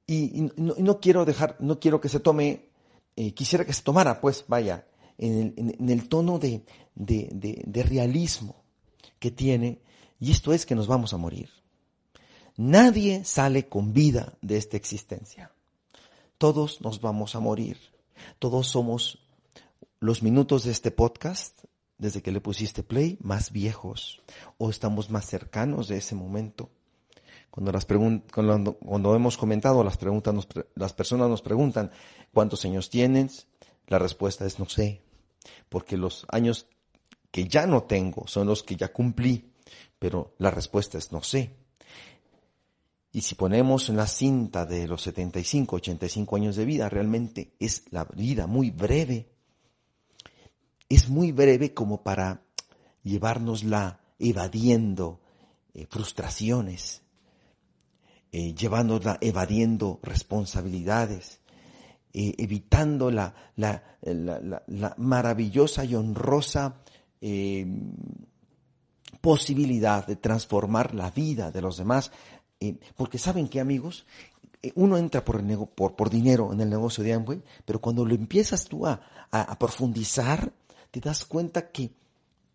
Y, 0.07 0.49
no, 0.55 1.01
quiero 1.01 1.25
dejar, 1.25 1.57
no 1.59 1.81
quiero 1.81 1.99
que 1.99 2.07
se 2.07 2.21
tome, 2.21 2.69
eh, 3.15 3.33
quisiera 3.33 3.65
que 3.65 3.73
se 3.73 3.83
tomara, 3.83 4.21
pues 4.21 4.45
vaya, 4.47 4.87
en 5.17 5.89
el, 5.89 6.09
tono 6.09 6.39
de, 6.39 6.63
de 6.95 7.83
realismo 7.83 8.63
que 9.19 9.31
tiene, 9.31 9.79
y 10.19 10.31
esto 10.31 10.53
es 10.53 10.65
que 10.65 10.75
nos 10.75 10.87
vamos 10.87 11.13
a 11.13 11.17
morir. 11.17 11.49
Nadie 12.55 13.23
sale 13.25 13.67
con 13.67 13.93
vida 13.93 14.37
de 14.41 14.57
esta 14.57 14.77
existencia. 14.77 15.51
Todos 16.37 16.81
nos 16.81 17.01
vamos 17.01 17.35
a 17.35 17.39
morir. 17.39 17.77
Todos 18.39 18.67
somos 18.67 19.19
los 19.99 20.21
minutos 20.21 20.65
de 20.65 20.71
este 20.71 20.91
podcast, 20.91 21.63
desde 21.97 22.21
que 22.21 22.31
le 22.31 22.41
pusiste 22.41 22.83
play, 22.83 23.17
más 23.21 23.51
viejos 23.51 24.21
o 24.57 24.69
estamos 24.69 25.09
más 25.09 25.25
cercanos 25.25 25.87
de 25.87 25.97
ese 25.97 26.15
momento. 26.15 26.69
Cuando, 27.53 27.71
las 27.71 27.85
cuando, 27.85 28.73
cuando 28.79 29.15
hemos 29.15 29.37
comentado, 29.37 29.83
las, 29.83 29.95
preguntas 29.97 30.33
las 30.73 30.93
personas 30.93 31.29
nos 31.29 31.43
preguntan, 31.43 31.91
¿cuántos 32.33 32.65
años 32.65 32.89
tienes? 32.89 33.45
La 33.85 33.99
respuesta 33.99 34.43
es 34.47 34.57
no 34.57 34.67
sé, 34.67 35.03
porque 35.69 35.95
los 35.95 36.25
años 36.29 36.65
que 37.29 37.47
ya 37.47 37.67
no 37.67 37.83
tengo 37.83 38.25
son 38.25 38.47
los 38.47 38.63
que 38.63 38.75
ya 38.75 38.91
cumplí, 38.91 39.53
pero 39.99 40.33
la 40.39 40.49
respuesta 40.49 40.97
es 40.97 41.11
no 41.11 41.21
sé. 41.21 41.55
Y 43.11 43.21
si 43.21 43.35
ponemos 43.35 43.87
en 43.87 43.97
la 43.97 44.07
cinta 44.07 44.65
de 44.65 44.87
los 44.87 45.03
75, 45.03 45.75
85 45.75 46.35
años 46.35 46.55
de 46.55 46.65
vida, 46.65 46.89
realmente 46.89 47.53
es 47.59 47.83
la 47.91 48.05
vida 48.05 48.47
muy 48.47 48.71
breve. 48.71 49.29
Es 50.89 51.07
muy 51.07 51.31
breve 51.31 51.75
como 51.75 52.01
para 52.01 52.41
llevárnosla 53.03 53.99
evadiendo 54.17 55.21
eh, 55.75 55.85
frustraciones, 55.87 57.03
eh, 58.33 58.53
llevándola 58.53 59.17
evadiendo 59.21 60.01
responsabilidades, 60.03 61.39
eh, 62.13 62.35
evitando 62.37 63.09
la, 63.09 63.33
la, 63.55 63.81
la, 64.01 64.95
maravillosa 64.97 65.85
y 65.85 65.95
honrosa 65.95 66.75
posibilidad 69.21 70.05
de 70.05 70.17
transformar 70.17 70.93
la 70.93 71.09
vida 71.09 71.49
de 71.49 71.61
los 71.61 71.77
demás 71.77 72.11
eh, 72.63 72.79
porque 72.95 73.17
saben 73.17 73.49
que 73.49 73.59
amigos, 73.59 74.05
eh, 74.61 74.71
uno 74.75 74.97
entra 74.97 75.25
por, 75.25 75.43
por, 75.67 76.09
dinero 76.09 76.53
en 76.53 76.61
el 76.61 76.69
negocio 76.69 77.03
de 77.03 77.11
Amway, 77.11 77.43
pero 77.65 77.81
cuando 77.81 78.05
lo 78.05 78.15
empiezas 78.15 78.63
tú 78.63 78.87
a, 78.87 79.01
a, 79.29 79.59
profundizar, 79.59 80.49
te 80.89 81.01
das 81.01 81.25
cuenta 81.25 81.71
que, 81.71 81.91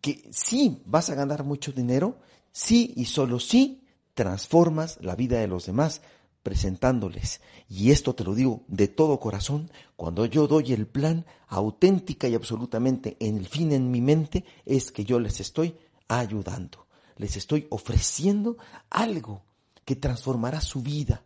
que 0.00 0.26
sí 0.30 0.80
vas 0.86 1.10
a 1.10 1.14
ganar 1.14 1.44
mucho 1.44 1.72
dinero, 1.72 2.16
sí 2.50 2.94
y 2.96 3.04
solo 3.04 3.38
sí 3.38 3.82
transformas 4.18 4.98
la 5.00 5.14
vida 5.14 5.38
de 5.38 5.46
los 5.46 5.66
demás 5.66 6.00
presentándoles. 6.42 7.40
Y 7.68 7.92
esto 7.92 8.16
te 8.16 8.24
lo 8.24 8.34
digo 8.34 8.64
de 8.66 8.88
todo 8.88 9.20
corazón, 9.20 9.70
cuando 9.94 10.26
yo 10.26 10.48
doy 10.48 10.72
el 10.72 10.88
plan 10.88 11.24
auténtica 11.46 12.26
y 12.26 12.34
absolutamente 12.34 13.16
en 13.20 13.36
el 13.38 13.46
fin 13.46 13.70
en 13.70 13.92
mi 13.92 14.00
mente, 14.00 14.44
es 14.66 14.90
que 14.90 15.04
yo 15.04 15.20
les 15.20 15.38
estoy 15.38 15.76
ayudando, 16.08 16.88
les 17.16 17.36
estoy 17.36 17.68
ofreciendo 17.70 18.56
algo 18.90 19.42
que 19.84 19.94
transformará 19.94 20.60
su 20.62 20.82
vida, 20.82 21.22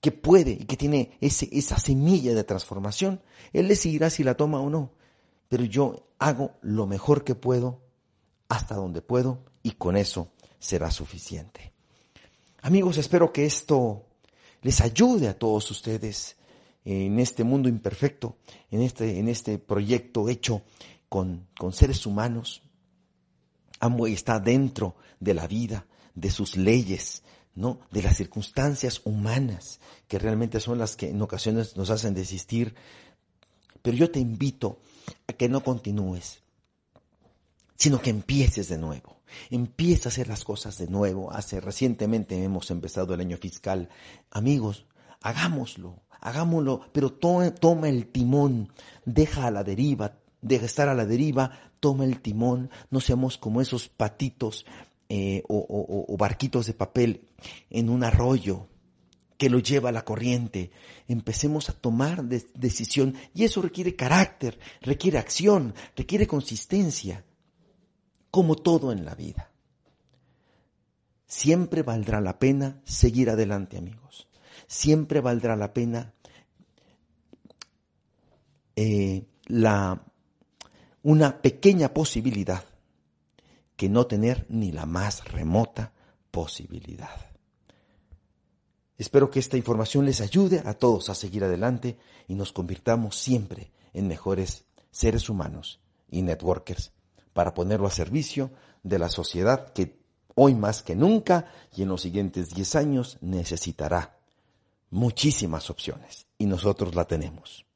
que 0.00 0.12
puede 0.12 0.52
y 0.52 0.66
que 0.66 0.76
tiene 0.76 1.18
ese, 1.20 1.48
esa 1.50 1.80
semilla 1.80 2.32
de 2.32 2.44
transformación. 2.44 3.20
Él 3.52 3.66
decidirá 3.66 4.08
si 4.08 4.22
la 4.22 4.36
toma 4.36 4.60
o 4.60 4.70
no, 4.70 4.92
pero 5.48 5.64
yo 5.64 6.06
hago 6.20 6.52
lo 6.60 6.86
mejor 6.86 7.24
que 7.24 7.34
puedo, 7.34 7.80
hasta 8.48 8.76
donde 8.76 9.02
puedo, 9.02 9.40
y 9.64 9.72
con 9.72 9.96
eso 9.96 10.30
será 10.60 10.92
suficiente. 10.92 11.72
Amigos, 12.62 12.98
espero 12.98 13.32
que 13.32 13.46
esto 13.46 14.04
les 14.62 14.80
ayude 14.80 15.28
a 15.28 15.38
todos 15.38 15.70
ustedes 15.70 16.36
en 16.84 17.20
este 17.20 17.44
mundo 17.44 17.68
imperfecto, 17.68 18.36
en 18.70 18.82
este, 18.82 19.18
en 19.18 19.28
este 19.28 19.58
proyecto 19.58 20.28
hecho 20.28 20.62
con, 21.08 21.46
con 21.56 21.72
seres 21.72 22.04
humanos. 22.04 22.62
Amway 23.80 24.12
está 24.12 24.40
dentro 24.40 24.96
de 25.20 25.34
la 25.34 25.46
vida, 25.46 25.86
de 26.14 26.30
sus 26.30 26.56
leyes, 26.56 27.22
¿no? 27.54 27.80
De 27.92 28.02
las 28.02 28.16
circunstancias 28.16 29.02
humanas, 29.04 29.78
que 30.08 30.18
realmente 30.18 30.58
son 30.58 30.78
las 30.78 30.96
que 30.96 31.10
en 31.10 31.22
ocasiones 31.22 31.76
nos 31.76 31.90
hacen 31.90 32.14
desistir. 32.14 32.74
Pero 33.82 33.96
yo 33.96 34.10
te 34.10 34.18
invito 34.18 34.80
a 35.28 35.32
que 35.32 35.48
no 35.48 35.62
continúes, 35.62 36.42
sino 37.78 38.02
que 38.02 38.10
empieces 38.10 38.68
de 38.68 38.76
nuevo. 38.76 39.22
Empieza 39.50 40.08
a 40.08 40.12
hacer 40.12 40.28
las 40.28 40.44
cosas 40.44 40.76
de 40.78 40.88
nuevo. 40.88 41.32
Hace 41.32 41.60
recientemente 41.60 42.42
hemos 42.42 42.70
empezado 42.70 43.14
el 43.14 43.20
año 43.20 43.36
fiscal. 43.38 43.88
Amigos, 44.30 44.84
hagámoslo, 45.22 46.02
hagámoslo, 46.20 46.82
pero 46.92 47.12
toma 47.12 47.88
el 47.88 48.06
timón, 48.06 48.72
deja 49.04 49.46
a 49.46 49.50
la 49.50 49.64
deriva, 49.64 50.18
deja 50.42 50.66
estar 50.66 50.88
a 50.88 50.94
la 50.94 51.06
deriva, 51.06 51.52
toma 51.80 52.04
el 52.04 52.20
timón, 52.20 52.70
no 52.90 53.00
seamos 53.00 53.38
como 53.38 53.60
esos 53.60 53.88
patitos 53.88 54.66
eh, 55.08 55.42
o, 55.48 56.16
barquitos 56.18 56.66
de 56.66 56.74
papel 56.74 57.28
en 57.70 57.88
un 57.88 58.02
arroyo 58.02 58.66
que 59.36 59.50
lo 59.50 59.60
lleva 59.60 59.90
a 59.90 59.92
la 59.92 60.04
corriente. 60.04 60.72
Empecemos 61.06 61.70
a 61.70 61.74
tomar 61.74 62.24
decisión 62.24 63.14
y 63.34 63.44
eso 63.44 63.62
requiere 63.62 63.94
carácter, 63.94 64.58
requiere 64.82 65.18
acción, 65.18 65.74
requiere 65.94 66.26
consistencia, 66.26 67.24
como 68.38 68.54
todo 68.54 68.92
en 68.92 69.04
la 69.04 69.16
vida. 69.16 69.50
Siempre 71.26 71.82
valdrá 71.82 72.20
la 72.20 72.38
pena 72.38 72.80
seguir 72.84 73.30
adelante, 73.30 73.76
amigos. 73.76 74.28
Siempre 74.68 75.20
valdrá 75.20 75.56
la 75.56 75.74
pena 75.74 76.14
eh, 78.76 79.26
la, 79.46 80.04
una 81.02 81.42
pequeña 81.42 81.92
posibilidad 81.92 82.62
que 83.74 83.88
no 83.88 84.06
tener 84.06 84.46
ni 84.48 84.70
la 84.70 84.86
más 84.86 85.24
remota 85.24 85.92
posibilidad. 86.30 87.32
Espero 88.96 89.32
que 89.32 89.40
esta 89.40 89.56
información 89.56 90.04
les 90.04 90.20
ayude 90.20 90.62
a 90.64 90.74
todos 90.74 91.10
a 91.10 91.16
seguir 91.16 91.42
adelante 91.42 91.98
y 92.28 92.36
nos 92.36 92.52
convirtamos 92.52 93.16
siempre 93.16 93.72
en 93.92 94.06
mejores 94.06 94.64
seres 94.92 95.28
humanos 95.28 95.80
y 96.08 96.22
networkers 96.22 96.92
para 97.32 97.54
ponerlo 97.54 97.86
a 97.86 97.90
servicio 97.90 98.50
de 98.82 98.98
la 98.98 99.08
sociedad 99.08 99.72
que 99.72 99.98
hoy 100.34 100.54
más 100.54 100.82
que 100.82 100.94
nunca 100.94 101.46
y 101.74 101.82
en 101.82 101.88
los 101.88 102.02
siguientes 102.02 102.50
10 102.50 102.76
años 102.76 103.18
necesitará 103.20 104.16
muchísimas 104.90 105.70
opciones 105.70 106.26
y 106.38 106.46
nosotros 106.46 106.94
la 106.94 107.04
tenemos. 107.04 107.66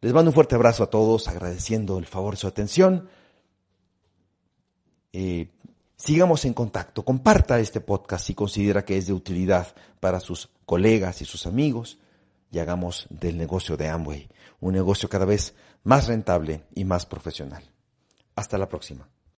Les 0.00 0.12
mando 0.12 0.30
un 0.30 0.34
fuerte 0.34 0.54
abrazo 0.54 0.82
a 0.82 0.90
todos 0.90 1.28
agradeciendo 1.28 1.98
el 1.98 2.06
favor 2.06 2.34
de 2.34 2.40
su 2.40 2.46
atención. 2.46 3.08
Eh, 5.12 5.50
sigamos 5.96 6.44
en 6.44 6.54
contacto, 6.54 7.04
comparta 7.04 7.60
este 7.60 7.80
podcast 7.80 8.26
si 8.26 8.34
considera 8.34 8.84
que 8.84 8.98
es 8.98 9.06
de 9.06 9.12
utilidad 9.12 9.74
para 10.00 10.20
sus 10.20 10.50
colegas 10.66 11.22
y 11.22 11.24
sus 11.24 11.46
amigos 11.46 11.98
y 12.50 12.58
hagamos 12.58 13.06
del 13.10 13.38
negocio 13.38 13.76
de 13.76 13.88
Amway 13.88 14.28
un 14.60 14.72
negocio 14.72 15.08
cada 15.08 15.26
vez 15.26 15.54
más 15.82 16.06
rentable 16.06 16.64
y 16.74 16.84
más 16.84 17.04
profesional. 17.04 17.73
Hasta 18.36 18.58
la 18.58 18.68
próxima. 18.68 19.08